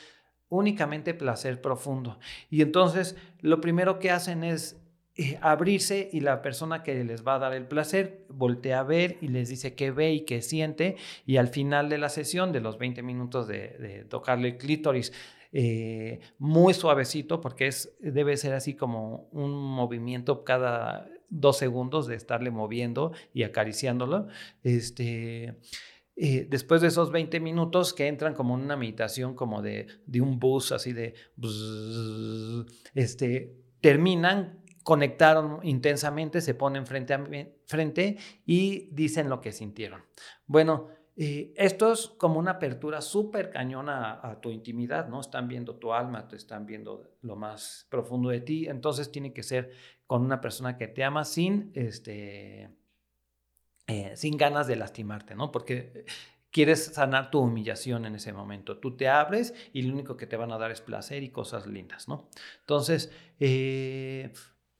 [0.51, 2.19] únicamente placer profundo.
[2.49, 4.80] Y entonces lo primero que hacen es
[5.15, 9.17] eh, abrirse y la persona que les va a dar el placer voltea a ver
[9.21, 10.95] y les dice qué ve y qué siente
[11.25, 15.11] y al final de la sesión, de los 20 minutos de, tocarle el clítoris,
[15.51, 22.15] eh, muy suavecito porque es, debe ser así como un movimiento cada dos segundos de
[22.15, 24.27] estarle moviendo y acariciándolo.
[24.63, 25.57] Este,
[26.15, 30.21] eh, después de esos 20 minutos que entran como en una meditación como de, de
[30.21, 31.15] un bus, así de...
[32.93, 37.23] este, terminan, conectaron intensamente, se ponen frente a
[37.65, 40.03] frente y dicen lo que sintieron.
[40.47, 45.19] Bueno, eh, esto es como una apertura súper cañona a, tu intimidad, ¿no?
[45.19, 49.43] Están viendo tu alma, te están viendo lo más profundo de ti, entonces tiene que
[49.43, 49.71] ser
[50.07, 52.69] con una persona que te ama sin, este,
[53.87, 55.51] eh, sin ganas de lastimarte, ¿no?
[55.51, 56.05] Porque
[56.49, 58.77] quieres sanar tu humillación en ese momento.
[58.77, 61.65] Tú te abres y lo único que te van a dar es placer y cosas
[61.65, 62.29] lindas, ¿no?
[62.61, 64.31] Entonces, eh,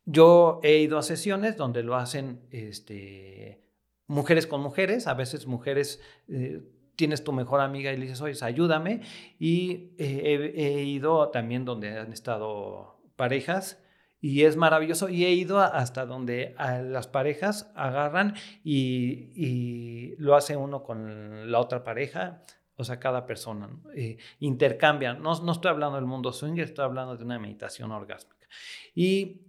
[0.06, 3.62] yo he ido a sesiones donde lo hacen este,
[4.08, 6.02] mujeres con mujeres, a veces mujeres...
[6.28, 6.62] Eh,
[7.02, 9.02] tienes tu mejor amiga y le dices, oye, ayúdame.
[9.40, 13.84] Y eh, he, ido también donde han estado parejas
[14.20, 15.10] y es maravilloso.
[15.10, 21.84] Y he ido hasta donde las parejas agarran y, lo hace uno con la otra
[21.84, 22.44] pareja,
[22.76, 25.24] o sea, cada persona, eh, intercambian.
[25.24, 28.48] No, no estoy hablando del mundo swinger, estoy hablando de una meditación orgásmica.
[28.94, 29.42] Y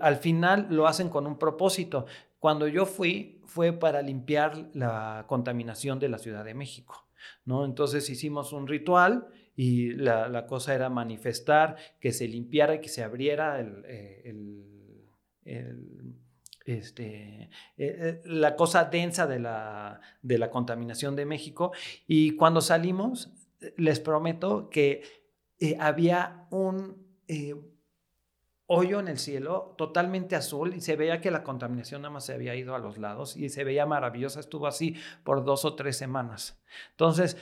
[0.00, 2.06] al final lo hacen con un propósito.
[2.38, 7.08] Cuando yo fui, fue para limpiar la contaminación de la Ciudad de México.
[7.44, 7.64] ¿no?
[7.64, 13.02] Entonces hicimos un ritual y la, cosa era manifestar que se limpiara y que se
[13.02, 13.82] abriera el,
[15.44, 15.74] eh,
[16.64, 21.72] este, eh, eh, la cosa densa de la, de la contaminación de México.
[22.06, 23.32] Y cuando salimos,
[23.76, 25.02] les prometo que
[25.80, 27.08] había un
[28.68, 32.34] hoyo en el cielo, totalmente azul, y se veía que la contaminación nada más se
[32.34, 35.96] había ido a los lados y se veía maravillosa, estuvo así por dos o tres
[35.96, 36.62] semanas.
[36.90, 37.38] Entonces,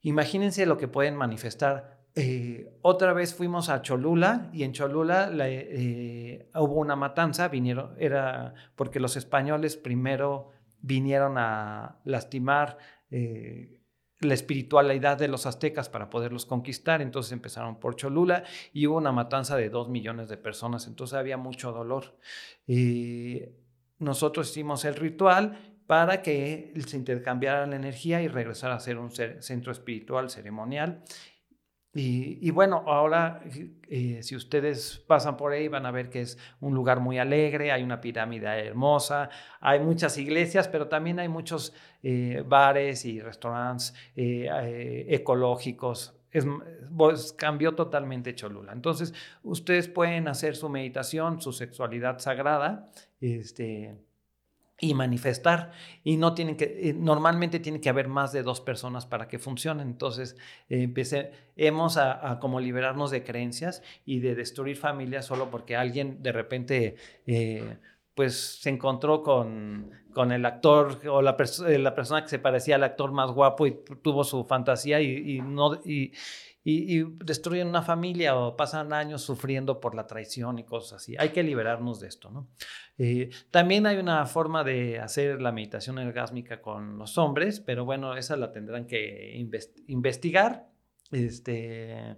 [0.00, 2.04] imagínense lo que pueden manifestar.
[2.14, 8.54] Eh, otra vez fuimos a Cholula y en Cholula eh, hubo una matanza, vinieron, era
[8.76, 12.78] porque los españoles primero vinieron a lastimar
[13.10, 13.73] eh,
[14.24, 17.02] la espiritualidad de los aztecas para poderlos conquistar.
[17.02, 20.86] Entonces empezaron por Cholula y hubo una matanza de dos millones de personas.
[20.86, 22.18] Entonces había mucho dolor.
[22.66, 23.42] Y
[23.98, 29.10] nosotros hicimos el ritual para que se intercambiara la energía y regresara a ser un
[29.10, 31.02] centro espiritual ceremonial.
[31.96, 33.40] Y, bueno, ahora
[33.88, 37.70] eh, si ustedes pasan por ahí van a ver que es un lugar muy alegre,
[37.70, 39.30] hay una pirámide hermosa,
[39.60, 46.18] hay muchas iglesias, pero también hay muchos eh, bares y restaurantes eh, ecológicos.
[46.32, 46.44] Es,
[46.96, 48.72] pues, cambió totalmente Cholula.
[48.72, 53.94] Entonces, ustedes pueden hacer su meditación, su sexualidad sagrada, este,
[54.80, 55.72] y manifestar.
[56.02, 59.38] Y no tienen que, eh, normalmente tiene que haber más de dos personas para que
[59.38, 59.88] funcionen.
[59.88, 60.36] Entonces,
[60.68, 66.32] eh, empecemos a, como liberarnos de creencias y de destruir familias solo porque alguien de
[66.32, 66.96] repente...
[67.26, 67.78] Eh,
[68.14, 72.84] pues se encontró con, con el actor o la, la, persona que se parecía al
[72.84, 75.80] actor más guapo y tuvo su fantasía y, y no,
[76.64, 81.14] y, destruyen una familia o pasan años sufriendo por la traición y cosas así.
[81.18, 82.48] Hay que liberarnos de esto, ¿no?
[82.96, 88.16] Eh, también hay una forma de hacer la meditación orgásmica con los hombres, pero bueno,
[88.16, 89.36] esa la tendrán que
[89.88, 90.70] investigar.
[91.12, 92.16] Este,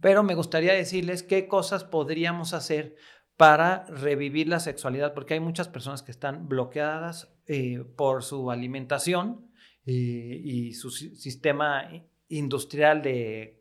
[0.00, 2.94] pero me gustaría decirles qué cosas podríamos hacer
[3.36, 9.50] para revivir la sexualidad, porque hay muchas personas que están bloqueadas eh, por su alimentación
[9.86, 11.88] eh, y su sistema
[12.30, 13.60] industrial de,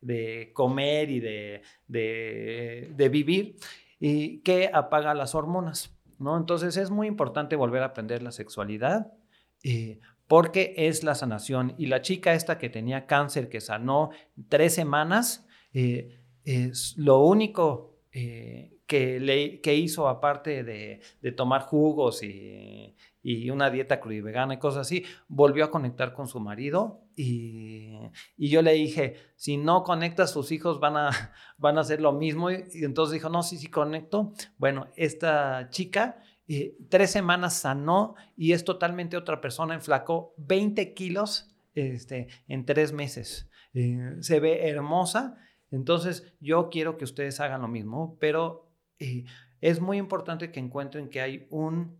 [0.00, 3.56] de comer y de, de, vivir
[3.98, 5.96] y que apaga las hormonas.
[6.18, 6.36] ¿no?
[6.36, 9.12] Entonces es muy importante volver a aprender la sexualidad
[9.62, 11.74] eh, porque es la sanación.
[11.78, 14.10] Y la chica esta que tenía cáncer, que sanó
[14.48, 21.62] tres semanas, eh, es lo único eh, que, le, que hizo aparte de, de tomar
[21.62, 27.02] jugos y, y una dieta vegana y cosas así, volvió a conectar con su marido
[27.22, 31.10] y, yo le dije, si no conectas, sus hijos van a,
[31.58, 32.50] van a hacer lo mismo.
[32.50, 34.32] Y, entonces dijo, no, sí, sí conecto.
[34.58, 41.54] Bueno, esta chica eh, tres semanas sanó y es totalmente otra persona, enflacó 20 kilos
[41.74, 43.48] este, en tres meses.
[43.74, 45.36] Eh, se ve hermosa.
[45.70, 49.24] Entonces yo quiero que ustedes hagan lo mismo, pero eh,
[49.60, 51.96] es muy importante que encuentren que hay un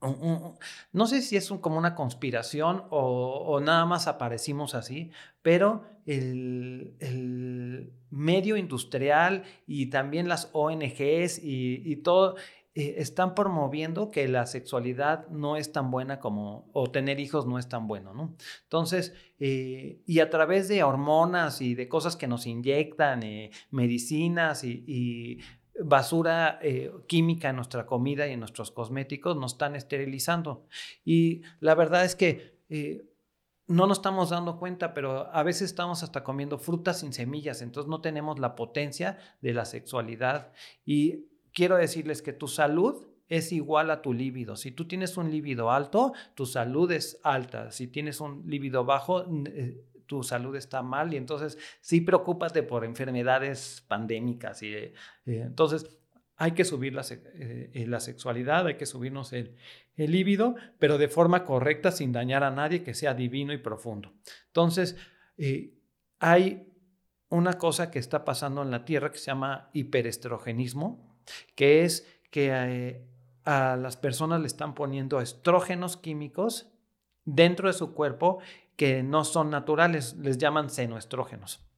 [0.00, 5.10] no sé si es como una conspiración o, nada más aparecimos así,
[5.42, 12.36] pero el, medio industrial y también las ONGs y, todo
[12.74, 17.58] eh, están promoviendo que la sexualidad no es tan buena como, o tener hijos no
[17.58, 18.36] es tan bueno, ¿no?
[18.62, 24.62] Entonces, eh, y a través de hormonas y de cosas que nos inyectan, eh, medicinas
[24.62, 25.40] y
[25.82, 30.66] basura eh, química en nuestra comida y en nuestros cosméticos nos están esterilizando.
[31.04, 33.04] Y la verdad es que eh,
[33.66, 37.88] no nos estamos dando cuenta, pero a veces estamos hasta comiendo frutas sin semillas, entonces
[37.88, 40.52] no tenemos la potencia de la sexualidad.
[40.84, 44.56] Y quiero decirles que tu salud es igual a tu líbido.
[44.56, 47.70] Si tú tienes un líbido alto, tu salud es alta.
[47.70, 52.84] Si tienes un líbido bajo, eh, tu salud está mal y entonces sí preocúpate por
[52.84, 54.62] enfermedades pandémicas.
[54.62, 54.94] Y, eh,
[55.26, 55.86] entonces
[56.36, 57.04] hay que subir la,
[57.74, 59.56] la sexualidad, hay que subirnos el,
[59.96, 64.12] el líbido, pero de forma correcta, sin dañar a nadie, que sea divino y profundo.
[64.46, 64.96] Entonces,
[66.20, 66.72] hay
[67.28, 71.18] una cosa que está pasando en la Tierra que se llama hiperestrogenismo,
[71.56, 73.04] que es que
[73.44, 76.70] a las personas le están poniendo estrógenos químicos
[77.24, 78.38] dentro de su cuerpo
[78.78, 81.68] que no son naturales, les llaman senoestrógenos.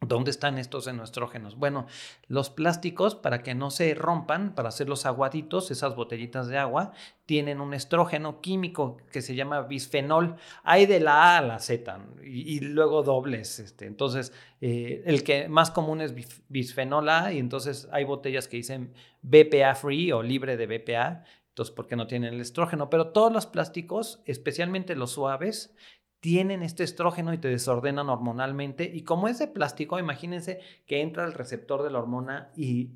[0.00, 1.56] ¿Dónde están estos senoestrógenos?
[1.56, 1.86] Bueno,
[2.26, 6.92] los plásticos, para que no se rompan, para hacer los aguaditos, esas botellitas de agua,
[7.26, 10.34] tienen un estrógeno químico que se llama bisfenol.
[10.64, 13.60] Hay de la A a la Z y, luego dobles.
[13.60, 13.86] Este.
[13.86, 16.12] Entonces, eh, el que más común es
[16.48, 21.24] bisfenol A y entonces hay botellas que dicen BPA free o libre de BPA.
[21.50, 22.88] Entonces, porque no tienen el estrógeno.
[22.88, 25.74] Pero todos los plásticos, especialmente los suaves,
[26.20, 28.90] tienen este estrógeno y te desordenan hormonalmente.
[28.92, 32.90] Y como es de plástico, imagínense que entra el receptor de la hormona y,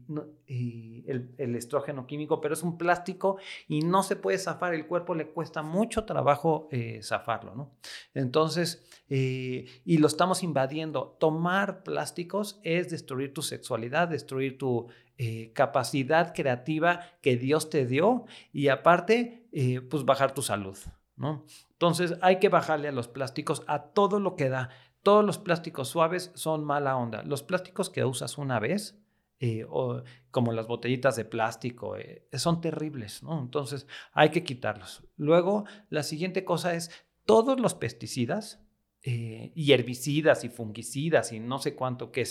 [0.46, 4.74] el, estrógeno químico, pero es un plástico y no se puede zafar.
[4.74, 7.72] El cuerpo le cuesta mucho trabajo eh, zafarlo, ¿no?
[8.12, 11.16] Entonces, eh, y lo estamos invadiendo.
[11.18, 18.26] Tomar plásticos es destruir tu sexualidad, destruir tu eh, capacidad creativa que Dios te dio
[18.52, 19.48] y aparte,
[19.88, 20.76] pues bajar tu salud.
[21.16, 24.70] Entonces hay que bajarle a los plásticos a todo lo que da.
[25.02, 27.22] Todos los plásticos suaves son mala onda.
[27.22, 28.98] Los plásticos que usas una vez,
[29.38, 33.22] eh, o como las botellitas de plástico, eh, son terribles.
[33.28, 35.04] Entonces hay que quitarlos.
[35.16, 36.90] Luego, la siguiente cosa es
[37.26, 38.64] todos los pesticidas
[39.02, 42.24] eh, y herbicidas y fungicidas y no sé cuánto que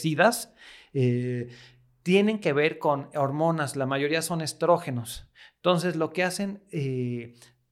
[2.01, 3.75] tienen que ver con hormonas.
[3.75, 5.29] La mayoría son estrógenos.
[5.57, 6.63] Entonces lo que hacen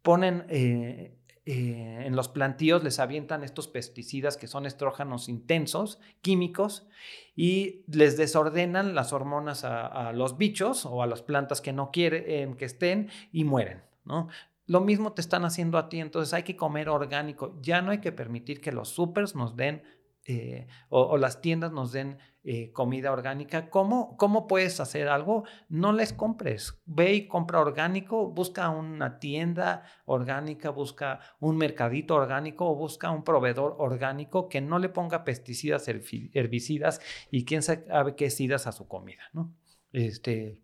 [0.02, 6.88] ponen eh, eh, en los plantíos, les avientan estos pesticidas que son estrógenos intensos, químicos,
[7.36, 12.56] y les desordenan las hormonas a, los bichos o a las plantas que no quieren
[12.56, 14.28] que estén y mueren, ¿no?
[14.68, 17.58] Lo mismo te están haciendo a ti, entonces hay que comer orgánico.
[17.62, 19.84] Ya no hay que permitir que los supers nos den
[20.28, 25.46] eh, o, las tiendas nos den eh, comida orgánica, ¿cómo, ¿cómo puedes hacer algo?
[25.68, 26.80] No les compres.
[26.86, 33.24] Ve y compra orgánico, busca una tienda orgánica, busca un mercadito orgánico o busca un
[33.24, 37.02] proveedor orgánico que no le ponga pesticidas, herbicidas
[37.32, 39.54] y quién sabe qué sidas a su comida, ¿no?
[39.92, 40.62] Este,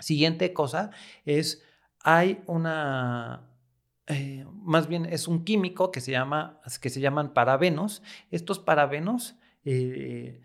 [0.00, 0.90] siguiente cosa
[1.24, 1.62] es,
[2.02, 3.49] hay una,
[4.10, 8.02] eh, más bien es un químico que se, llama, que se llaman parabenos.
[8.30, 10.40] Estos parabenos eh,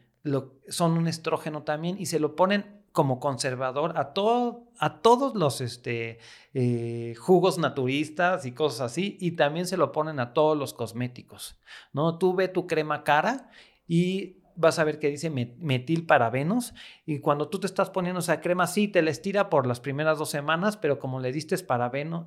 [0.68, 5.60] son un estrógeno también y se lo ponen como conservador a, todo, a todos los
[5.60, 6.20] este,
[6.54, 11.60] eh, jugos naturistas y cosas así, y también se lo ponen a todos los cosméticos.
[11.92, 12.18] ¿no?
[12.18, 13.50] Tú ve tu crema cara
[13.86, 16.74] y vas a ver que dice metilparabenos
[17.06, 20.18] y cuando tú te estás poniendo esa crema, sí, te la estira por las primeras
[20.18, 22.26] dos semanas, pero como le diste parabeno,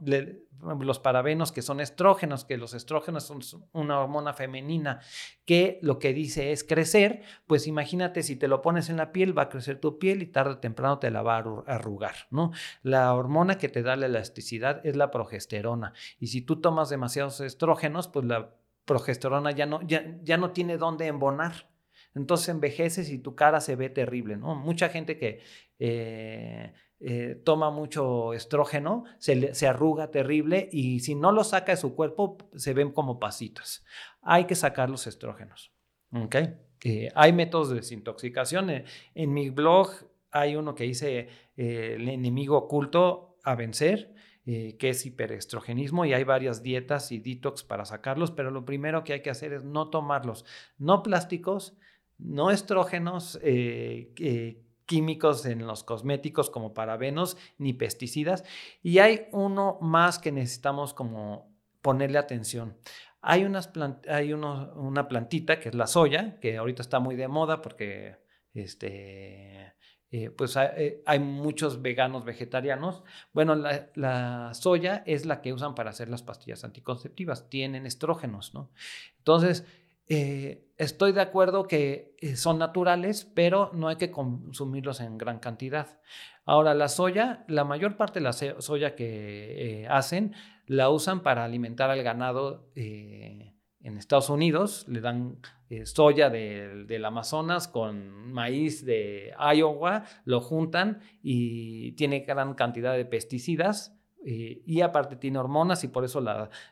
[0.80, 3.40] los parabenos que son estrógenos, que los estrógenos son
[3.72, 5.00] una hormona femenina
[5.44, 9.36] que lo que dice es crecer, pues imagínate si te lo pones en la piel,
[9.36, 12.52] va a crecer tu piel y tarde o temprano te la va a arrugar, ¿no?
[12.82, 17.40] La hormona que te da la elasticidad es la progesterona y si tú tomas demasiados
[17.40, 18.54] estrógenos, pues la
[18.84, 21.68] progesterona ya no, ya, ya no tiene dónde embonar.
[22.14, 24.54] Entonces envejeces y tu cara se ve terrible, ¿no?
[24.54, 25.40] Mucha gente que
[25.78, 31.76] eh, eh, toma mucho estrógeno se, se, arruga terrible y si no lo saca de
[31.76, 33.84] su cuerpo se ven como pasitos.
[34.20, 35.72] Hay que sacar los estrógenos,
[36.12, 36.36] ¿ok?
[36.84, 38.84] Eh, hay métodos de desintoxicación.
[39.14, 39.90] En mi blog
[40.30, 44.14] hay uno que dice el enemigo oculto a vencer.
[44.44, 49.12] que es hiperestrogenismo y hay varias dietas y detox para sacarlos, pero lo primero que
[49.12, 50.46] hay que hacer es no tomarlos,
[50.78, 51.76] no plásticos,
[52.18, 58.42] no estrógenos eh, eh, químicos en los cosméticos como parabenos ni pesticidas.
[58.82, 62.76] Y hay uno más que necesitamos como ponerle atención.
[63.20, 63.70] Hay, unas
[64.08, 68.16] hay una plantita que es la soya, que ahorita está muy de moda porque
[68.54, 69.74] este,
[70.10, 73.04] eh, pues hay, muchos veganos vegetarianos.
[73.34, 77.50] Bueno, la, la, soya es la que usan para hacer las pastillas anticonceptivas.
[77.50, 78.70] Tienen estrógenos, ¿no?
[79.18, 79.66] Entonces,
[80.08, 85.38] eh, estoy de acuerdo que eh, son naturales, pero no hay que consumirlos en gran
[85.38, 86.00] cantidad.
[86.44, 90.34] Ahora, la soya, la mayor parte de la soya que eh, hacen,
[90.66, 94.86] la usan para alimentar al ganado en Estados Unidos.
[94.88, 95.40] Le dan
[95.84, 103.94] soya del Amazonas con maíz de Iowa, lo juntan y tiene gran cantidad de pesticidas.
[104.24, 106.22] y aparte tiene hormonas y por eso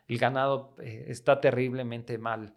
[0.08, 2.54] el ganado está terriblemente mal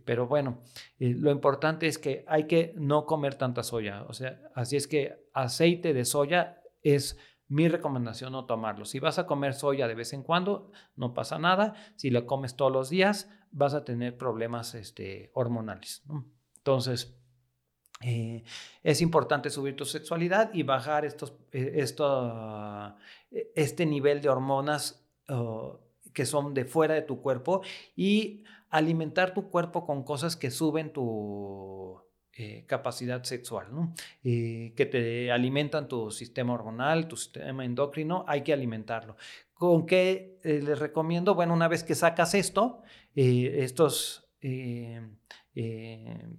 [0.00, 0.62] pero bueno,
[0.98, 4.04] eh, lo importante es que hay que no comer tanta soya.
[4.08, 7.18] O sea, así es que aceite de soya es
[7.48, 8.86] mi recomendación no tomarlo.
[8.86, 11.74] Si vas a comer soya de vez en cuando, no pasa nada.
[11.96, 16.02] Si la comes todos los días, vas a tener problemas este, hormonales.
[16.56, 17.14] Entonces,
[18.00, 18.42] eh,
[18.82, 22.96] es importante subir tu sexualidad y bajar estos, eh, esto,
[23.30, 25.80] este nivel de hormonas oh,
[26.12, 27.62] que son de fuera de tu cuerpo
[27.96, 32.02] y alimentar tu cuerpo con cosas que suben tu
[32.32, 33.94] eh, capacidad sexual, ¿no?
[34.22, 39.16] que te alimentan tu sistema hormonal, tu sistema endocrino, hay que alimentarlo.
[39.54, 41.36] ¿Con qué les recomiendo?
[41.36, 42.82] Bueno, una vez que sacas esto,
[43.14, 44.28] estos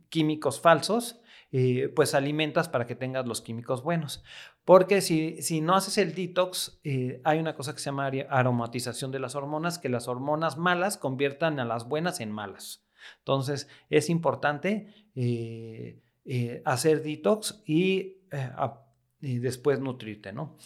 [0.10, 1.24] químicos falsos,
[1.56, 4.24] eh, pues alimentas para que tengas los químicos buenos.
[4.66, 9.12] Porque si, si no haces el detox, eh, hay una cosa que se llama aromatización
[9.12, 12.86] de las hormonas, que las hormonas malas conviertan a las buenas en malas.
[13.20, 16.02] Entonces, es importante eh,
[16.64, 18.22] hacer detox y,
[19.20, 20.58] y, después nutrirte, ¿no?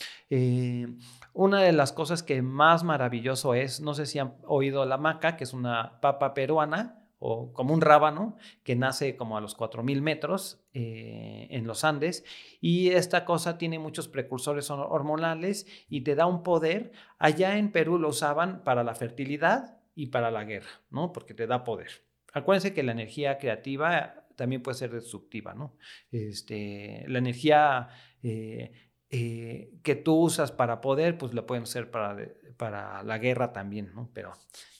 [1.33, 5.37] una de las cosas que más maravilloso es, no sé si han oído la maca,
[5.37, 10.01] que es una papa peruana, o como un rábano que nace como a los 4.000
[10.01, 12.23] metros eh, en los Andes
[12.61, 16.91] y esta cosa tiene muchos precursores hormonales y te da un poder.
[17.17, 21.11] Allá en Perú lo usaban para la fertilidad y para la guerra, ¿no?
[21.11, 21.89] Porque te da poder.
[22.33, 25.75] Acuérdense que la energía creativa también puede ser destructiva, ¿no?
[26.11, 27.89] Este, la energía
[28.21, 28.71] eh,
[29.09, 32.15] eh, que tú usas para poder, pues la pueden usar para,
[32.57, 34.09] para la guerra también, ¿no?
[34.13, 34.33] Pero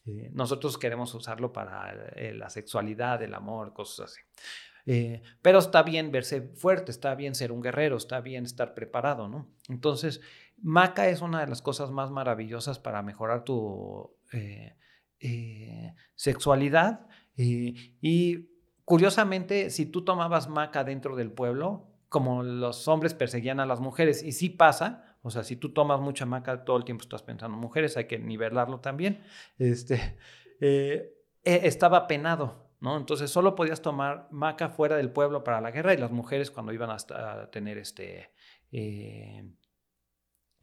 [0.05, 4.21] eh, nosotros queremos usarlo para eh, la sexualidad, el amor, cosas así.
[4.86, 9.28] Eh, pero está bien verse fuerte, está bien ser un guerrero, está bien estar preparado,
[9.28, 9.49] ¿no?
[9.67, 10.21] Entonces,
[10.61, 14.15] maca es una de las cosas más maravillosas para mejorar tu
[16.15, 17.07] sexualidad.
[17.36, 18.49] y
[18.86, 24.23] curiosamente, si tú tomabas maca dentro del pueblo, como los hombres perseguían a las mujeres,
[24.23, 27.57] y sí pasa, o sea, si tú tomas mucha maca, todo el tiempo estás pensando
[27.57, 29.24] mujeres, hay que nivelarlo también.
[29.57, 30.18] Este,
[30.61, 31.13] eh,
[31.43, 32.97] e, estaba penado, ¿no?
[32.97, 36.74] Entonces solo podías tomar maca fuera del pueblo para la guerra y las mujeres cuando
[36.74, 38.32] iban a tener este,
[38.72, 39.49] eh,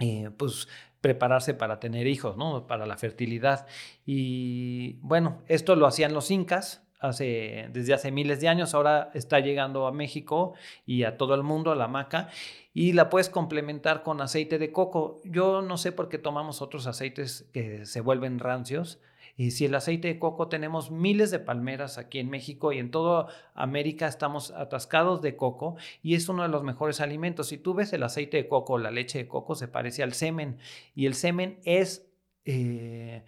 [0.01, 0.69] eh, pues
[1.01, 2.67] prepararse para tener hijos, ¿no?
[2.67, 3.67] Para la fertilidad.
[4.05, 9.41] Y bueno, esto lo hacían los incas, hace, desde hace miles de años, ahora está
[9.41, 10.55] llegando a México
[10.87, 12.29] y a todo el mundo a la maca
[12.73, 15.21] y la puedes complementar con aceite de coco.
[15.25, 19.01] Yo no sé por qué tomamos otros aceites que se vuelven rancios.
[19.37, 22.93] Y si el aceite de coco tenemos miles de palmeras aquí en México y en
[22.93, 27.49] toda América estamos atascados de coco y es uno de los mejores alimentos.
[27.49, 30.59] Si tú ves el aceite de coco, la leche de coco se parece al semen
[30.95, 32.07] y el semen es
[32.45, 33.25] eh,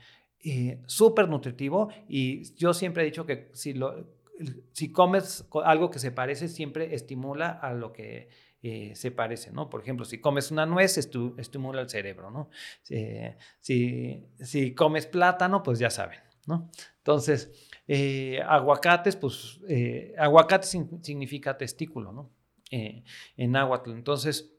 [0.49, 4.07] eh, súper nutritivo y yo siempre he dicho que si, lo,
[4.71, 8.29] si comes algo que se parece, siempre estimula a lo que
[8.63, 9.69] eh, se parece, ¿no?
[9.69, 12.49] Por ejemplo, si comes una nuez, estimula el cerebro, ¿no?
[13.61, 16.71] si, si, comes plátano, pues ya saben, ¿no?
[16.99, 17.51] Entonces,
[17.89, 19.59] eh, aguacates, pues
[20.17, 20.69] aguacate
[21.03, 22.31] significa testículo, ¿no?
[22.71, 23.91] en náhuatl.
[23.91, 24.57] Entonces,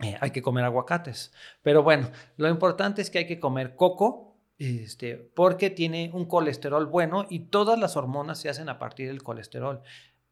[0.00, 1.32] hay que comer aguacates.
[1.62, 6.86] Pero bueno, lo importante es que hay que comer coco, este, porque tiene un colesterol
[6.86, 9.82] bueno y todas las hormonas se hacen a partir del colesterol.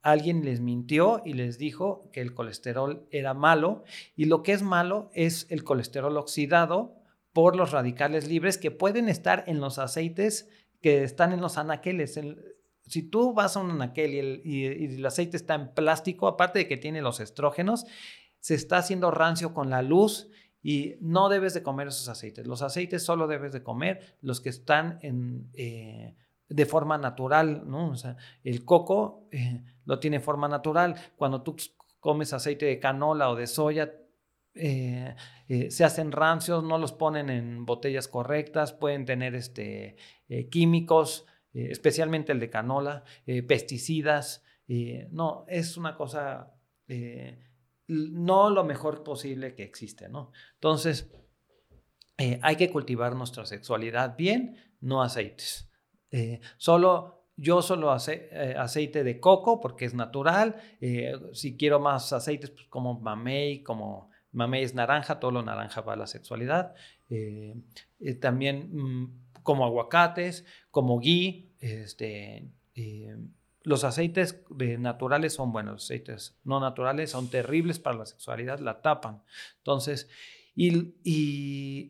[0.02, 3.84] Alguien les mintió y les dijo que el colesterol era malo
[4.16, 6.96] y lo que es malo es el colesterol oxidado
[7.32, 10.48] por los radicales libres que pueden estar en los aceites
[10.80, 12.18] que están en los anaqueles.
[12.86, 16.76] si tú vas a un anaquel y el aceite está en plástico, aparte de que
[16.76, 17.84] tiene los estrógenos,
[18.40, 20.28] se está haciendo rancio con la luz
[20.62, 22.46] y no debes de comer esos aceites.
[22.46, 26.14] Los aceites solo debes de comer los que están en, eh,
[26.48, 27.90] de forma natural, ¿no?
[27.90, 30.96] O sea, el coco eh, lo tiene forma natural.
[31.16, 31.56] Cuando tú
[31.98, 33.94] comes aceite de canola o de soya,
[34.54, 35.14] eh,
[35.70, 39.96] se hacen rancios, no los ponen en botellas correctas, pueden tener este,
[40.50, 43.04] químicos, especialmente el de canola,
[43.46, 44.44] pesticidas.
[45.10, 46.52] no, es una cosa
[47.90, 50.32] no lo mejor posible que existe, ¿no?
[50.54, 51.10] Entonces,
[52.18, 55.68] eh, hay que cultivar nuestra sexualidad bien, no aceites.
[56.10, 60.56] Eh, solo, yo solo eh, aceite de coco porque es natural.
[61.32, 65.94] si quiero más aceites, pues como mamey, como mamey es naranja, todo lo naranja va
[65.94, 66.74] a la sexualidad.
[68.20, 72.50] también mm, como aguacates, como ghee, este,
[73.62, 74.42] los aceites
[74.78, 79.22] naturales son buenos, los aceites no naturales son terribles para la sexualidad, la tapan.
[79.58, 80.08] Entonces,
[80.54, 80.92] y,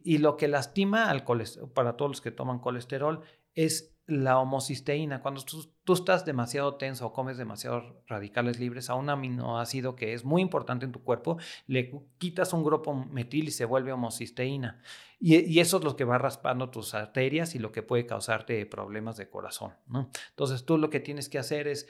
[0.05, 3.23] y, lo que lastima al colesterol, para todos los que toman colesterol
[3.55, 5.23] es la homocisteína.
[5.23, 10.25] Cuando tú, estás demasiado tenso o comes demasiados radicales libres a un aminoácido que es
[10.25, 14.81] muy importante en tu cuerpo, le quitas un grupo metil y se vuelve homocisteína.
[15.19, 18.65] Y, y, eso es lo que va raspando tus arterias y lo que puede causarte
[18.67, 19.75] problemas de corazón.
[19.87, 20.11] ¿no?
[20.31, 21.87] Entonces tú lo que tienes que hacer es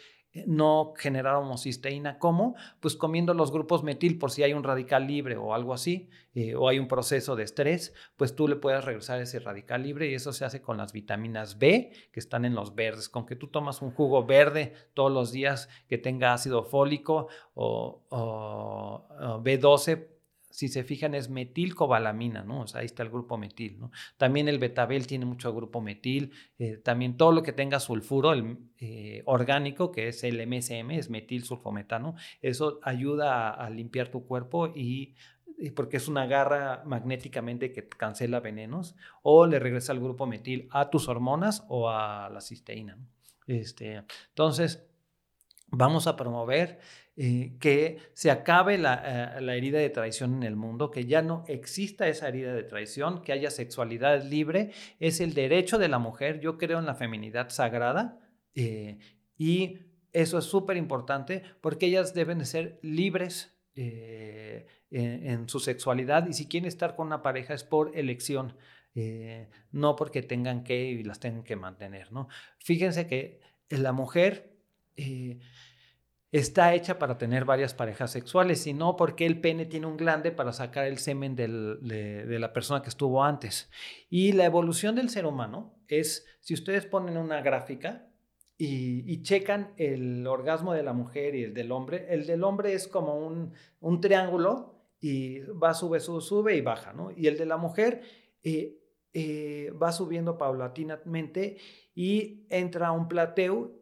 [0.47, 2.19] no generar homocisteína.
[2.19, 2.55] ¿Cómo?
[2.81, 6.55] Pues comiendo los grupos metil por si hay un radical libre o algo así, eh,
[6.55, 10.15] o hay un proceso de estrés, pues tú le puedes regresar ese radical libre y
[10.15, 13.09] eso se hace con las vitaminas B que están en los verdes.
[13.09, 18.05] Con que tú tomas un jugo verde todos los días que tenga ácido fólico o,
[18.09, 20.10] o B12,
[20.61, 22.61] si se fijan, es metilcobalamina, ¿no?
[22.61, 23.91] O sea, ahí está el grupo metil, ¿no?
[24.19, 28.59] También el betabel tiene mucho grupo metil, eh, también todo lo que tenga sulfuro el,
[28.77, 34.71] eh, orgánico, que es el MSM, es metil sulfometano, eso ayuda a, limpiar tu cuerpo
[34.75, 35.15] y
[35.75, 40.91] porque es una garra magnéticamente que cancela venenos, o le regresa el grupo metil a
[40.91, 42.99] tus hormonas o a la cisteína.
[43.47, 44.90] Este, entonces,
[45.71, 46.79] vamos a promover
[47.23, 51.21] eh, que se acabe la, eh, la, herida de traición en el mundo, que ya
[51.21, 55.99] no exista esa herida de traición, que haya sexualidad libre, es el derecho de la
[55.99, 56.41] mujer.
[56.41, 58.19] Yo creo en la feminidad sagrada
[58.55, 58.99] eh,
[59.37, 59.81] y
[60.13, 66.47] eso es súper importante porque ellas deben de ser libres en, su sexualidad y si
[66.47, 68.57] quieren estar con una pareja es por elección.
[69.73, 72.29] no porque tengan que y las tengan que mantener, ¿no?
[72.59, 74.55] Fíjense que la mujer
[76.33, 80.53] está hecha para tener varias parejas sexuales, sino porque el pene tiene un glande para
[80.53, 81.49] sacar el semen de,
[82.39, 83.71] la persona que estuvo antes.
[84.09, 88.09] Y la evolución del ser humano es, si ustedes ponen una gráfica
[88.57, 92.87] y, checan el orgasmo de la mujer y el del hombre, el del hombre es
[92.87, 97.11] como un, triángulo y va, sube, sube, sube y baja, ¿no?
[97.11, 98.03] Y el de la mujer
[98.45, 98.79] eh,
[99.13, 101.57] eh, va subiendo paulatinamente
[101.95, 103.80] y entra un plateo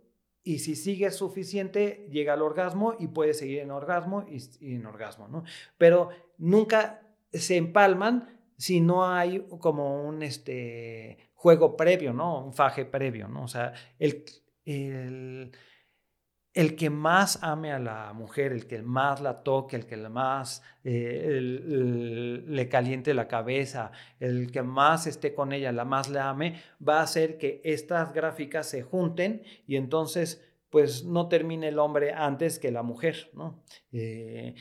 [0.49, 5.29] y si sigue suficiente, llega al orgasmo y puede seguir en orgasmo y, en orgasmo,
[5.29, 5.45] ¿no?
[5.77, 12.47] Pero nunca se empalman si no hay como un este, juego previo, ¿no?
[12.47, 13.45] Un faje previo, ¿no?
[13.45, 14.25] O sea, el,
[14.65, 15.53] el,
[16.59, 20.61] el que más ame a la mujer, el que más la toque, el que más
[20.83, 26.61] eh, le caliente la cabeza, el que más esté con ella, la más le ame,
[26.87, 32.13] va a hacer que estas gráficas se junten y entonces pues no termine el hombre
[32.13, 33.63] antes que la mujer, ¿no?
[33.93, 34.57] Eh,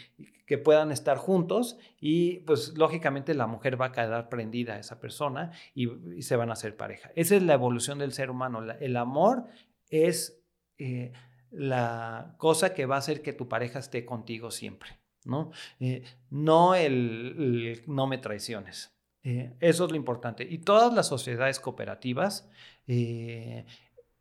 [0.45, 4.99] que puedan estar juntos y pues lógicamente la mujer va a quedar prendida a esa
[4.99, 7.09] persona y, se van a hacer pareja.
[7.15, 8.63] Esa es la evolución del ser humano.
[8.79, 9.45] el amor
[9.89, 10.43] es...
[10.77, 11.11] Eh,
[11.51, 15.51] la cosa que va a hacer que tu pareja esté contigo siempre, ¿no?
[15.79, 18.93] Eh, no el, no me traiciones.
[19.23, 20.47] Eh, eso es lo importante.
[20.49, 22.49] Y todas las sociedades cooperativas
[22.87, 23.65] eh,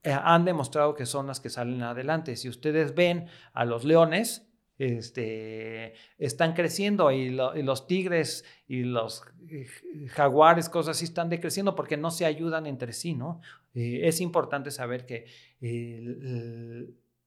[0.04, 2.36] han demostrado que son las que salen adelante.
[2.36, 4.48] Si ustedes ven a los leones,
[4.78, 9.22] este, están creciendo y, los tigres y los
[10.08, 13.40] jaguares, cosas así, están decreciendo porque no se ayudan entre sí, ¿no?
[13.74, 15.26] es importante saber que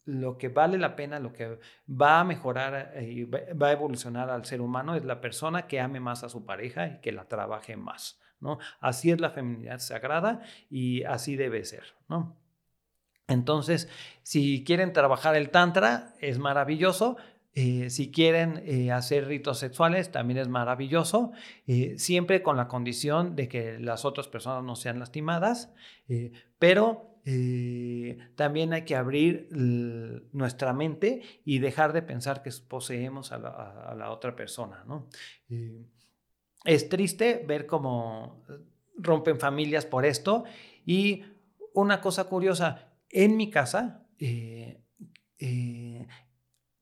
[0.06, 4.30] lo que vale la pena, lo que va a mejorar eh, y va a evolucionar
[4.30, 7.26] al ser humano es la persona que ame más a su pareja y que la
[7.26, 8.60] trabaje más, ¿no?
[8.80, 12.38] Así es la feminidad sagrada y así debe ser, ¿no?
[13.28, 13.88] Entonces,
[14.24, 17.18] si quieren trabajar el tantra, es maravilloso.
[17.54, 21.32] Eh, si quieren eh, hacer ritos sexuales, también es maravilloso,
[21.97, 25.72] siempre con la condición de que las otras personas no sean lastimadas,
[26.58, 33.38] pero eh, también hay que abrir nuestra mente y dejar de pensar que poseemos a
[33.38, 34.84] la, otra persona.
[34.88, 35.07] ¿no?
[35.47, 35.86] Eh,
[36.65, 38.43] es triste ver cómo
[38.95, 40.45] rompen familias por esto.
[40.88, 41.23] Y
[41.75, 44.82] una cosa curiosa, en mi casa, eh,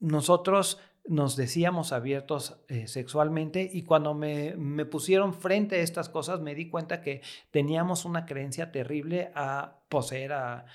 [0.00, 4.54] nosotros nos decíamos abiertos eh, sexualmente y cuando me,
[4.84, 10.32] pusieron frente a estas cosas me di cuenta que teníamos una creencia terrible a poseer
[10.32, 10.66] a,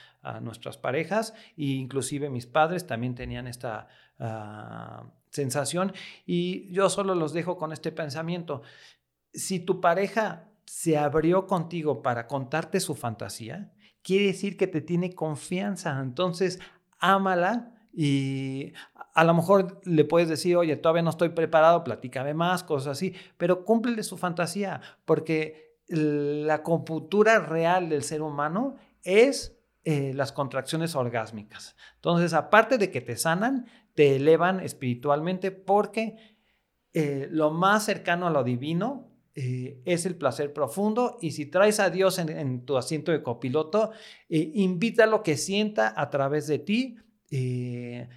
[0.41, 5.91] nuestras parejas e inclusive mis padres también tenían esta ah, sensación
[6.25, 8.61] y yo solo los dejo con este pensamiento.
[9.33, 15.13] Si tu pareja se abrió contigo para contarte su fantasía, quiere decir que te tiene
[15.13, 16.61] confianza, entonces
[16.99, 18.73] ámala y
[19.13, 23.13] a lo mejor le puedes decir, oye, todavía no estoy preparado, platícame más, cosas así,
[23.37, 30.95] pero cúmplele su fantasía, porque la computura real del ser humano es eh, las contracciones
[30.95, 31.75] orgásmicas.
[31.95, 36.15] Entonces, aparte de que te sanan, te elevan espiritualmente porque
[36.93, 41.79] eh, lo más cercano a lo divino eh, es el placer profundo y si traes
[41.79, 43.91] a Dios en, tu asiento de copiloto,
[44.29, 46.97] invita lo que sienta a través de ti
[47.31, 48.09] eh,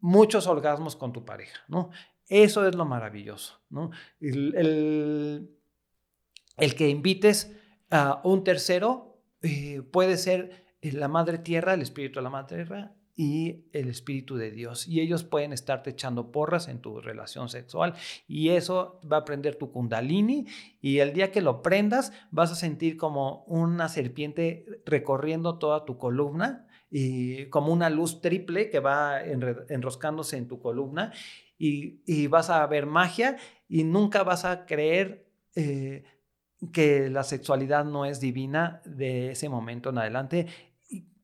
[0.00, 1.90] muchos orgasmos con tu pareja, ¿no?
[2.28, 3.90] Eso es lo maravilloso, ¿no?
[4.20, 5.48] El,
[6.56, 7.54] el, que invites
[7.90, 9.20] a un tercero
[9.90, 14.50] puede ser la madre tierra, el espíritu de la madre tierra, y el Espíritu de
[14.50, 14.88] Dios.
[14.88, 17.94] Y ellos pueden estarte echando porras en tu relación sexual
[18.26, 20.46] y eso va a prender tu kundalini
[20.80, 25.98] y el día que lo prendas vas a sentir como una serpiente recorriendo toda tu
[25.98, 31.12] columna y como una luz triple que va enroscándose en tu columna
[31.58, 33.36] y, vas a ver magia
[33.68, 36.04] y nunca vas a creer eh,
[36.72, 40.46] que la sexualidad no es divina de ese momento en adelante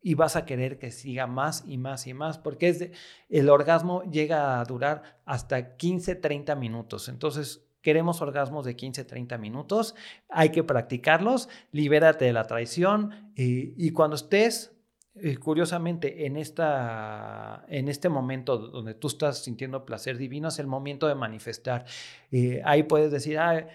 [0.01, 2.93] y vas a querer que siga más y más y más, porque
[3.29, 7.09] el orgasmo llega a durar hasta 15, 30 minutos.
[7.09, 9.95] Entonces, queremos orgasmos de 15, 30 minutos,
[10.29, 14.78] hay que practicarlos, libérate de la traición y, cuando estés,
[15.23, 20.67] eh, curiosamente, en, esta, en este momento donde tú estás sintiendo placer divino, es el
[20.67, 21.85] momento de manifestar.
[22.31, 23.67] Eh, ahí puedes decir, ah,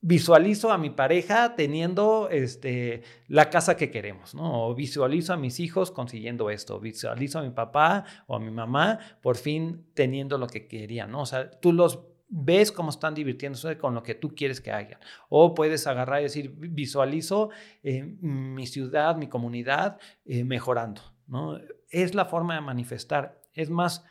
[0.00, 4.68] visualizo a mi pareja teniendo este, la casa que queremos, ¿no?
[4.68, 8.98] O visualizo a mis hijos consiguiendo esto, visualizo a mi papá o a mi mamá
[9.20, 11.22] por fin teniendo lo que querían, ¿no?
[11.22, 11.98] O sea, tú los
[12.28, 14.98] ves cómo están divirtiéndose con lo que tú quieres que hagan.
[15.28, 17.50] O puedes agarrar y decir, visualizo
[17.82, 21.58] eh, mi ciudad, mi comunidad eh, mejorando, ¿no?
[21.88, 23.40] Es la forma de manifestar.
[23.52, 24.04] Es más,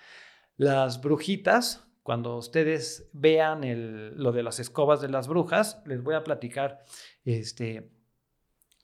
[0.57, 3.61] las brujitas, cuando ustedes vean
[4.17, 6.85] lo de las escobas de las brujas, les voy a platicar,
[7.25, 7.89] este,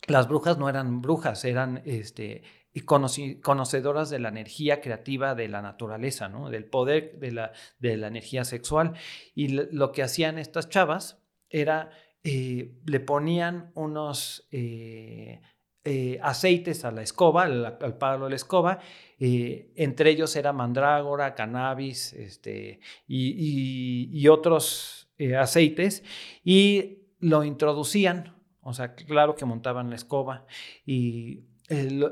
[0.08, 2.44] las brujas no eran brujas, eran este,
[2.86, 6.50] conocedoras de la energía creativa de la naturaleza, ¿no?
[6.50, 8.94] del poder de la, de la energía sexual.
[9.36, 11.92] Y lo que hacían estas chavas era,
[12.24, 14.48] eh, le ponían unos...
[14.52, 15.42] Eh,
[15.84, 18.80] eh, aceites a la escoba, al, palo de la escoba.
[19.18, 26.04] Entre ellos era mandrágora, cannabis este, y, otros eh, aceites.
[26.44, 30.46] Y lo introducían, o sea, claro que montaban la escoba.
[30.86, 31.46] Y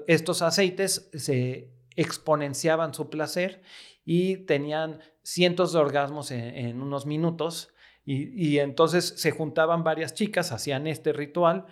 [0.08, 3.62] estos aceites se exponenciaban su placer
[4.06, 7.74] y tenían cientos de orgasmos en, unos minutos.
[8.06, 11.68] y entonces se juntaban varias chicas, hacían este ritual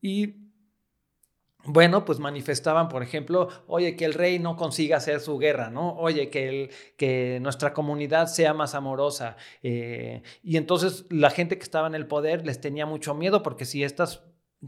[0.00, 0.42] y
[1.64, 5.94] bueno, pues manifestaban, por ejemplo, oye, que el rey no consiga hacer su guerra, ¿no?
[5.94, 9.36] Oye, que, el, que nuestra comunidad sea más amorosa.
[9.62, 13.64] Eh, y entonces la gente que estaba en el poder les tenía mucho miedo porque
[13.64, 14.24] si estas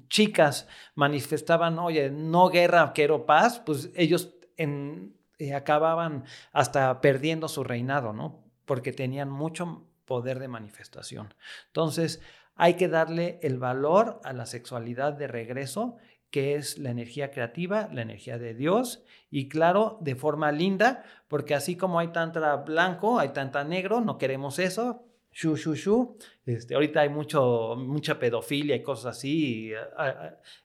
[0.09, 8.13] chicas manifestaban, oye, no guerra, quiero paz, pues ellos eh, acababan hasta perdiendo su reinado,
[8.13, 8.45] ¿no?
[8.65, 11.35] Porque tenían mucho poder de manifestación.
[11.67, 12.23] Entonces,
[12.57, 15.97] hay que darle el valor a la sexualidad de regreso
[16.35, 21.55] que es la energía creativa, la energía de Dios, y claro, de forma linda, porque
[21.55, 25.05] así como hay tanta blanco, hay tanta negro, no queremos eso,
[25.35, 26.17] shu, shu, shu.
[26.47, 29.73] Este, ahorita hay mucho, mucha pedofilia y cosas así, y,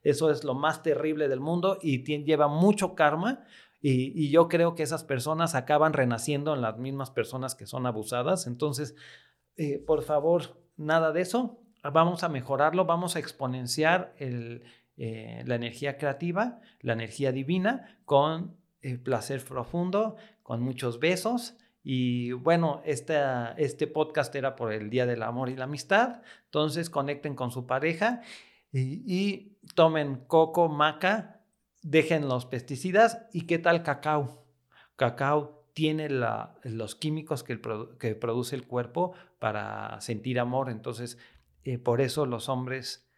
[0.04, 3.44] eso es lo más terrible del mundo y lleva mucho karma.
[3.82, 8.46] Y, yo creo que esas personas acaban renaciendo en las mismas personas que son abusadas.
[8.46, 8.96] Entonces,
[9.58, 11.60] eh, por favor, nada de eso.
[11.82, 14.64] Vamos a mejorarlo, vamos a exponenciar el,
[14.98, 21.56] eh, la energía creativa, la energía divina, con eh, placer profundo, con muchos besos.
[21.92, 26.22] Y bueno, este, podcast era por el Día del Amor y la Amistad.
[26.46, 28.22] Entonces conecten con su pareja
[28.72, 31.42] y, tomen coco, maca,
[31.82, 33.26] dejen los pesticidas.
[33.34, 34.46] ¿Y qué tal cacao?
[34.98, 37.60] Cacao tiene los químicos que,
[37.98, 40.70] que, produce el cuerpo para sentir amor.
[40.70, 41.18] Entonces,
[41.64, 43.10] eh, por eso los hombres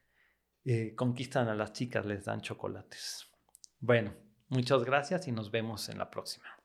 [0.63, 3.27] eh, conquistan a las chicas, les dan chocolates.
[3.81, 4.13] Bueno,
[4.47, 6.60] muchas gracias y nos vemos en la próxima.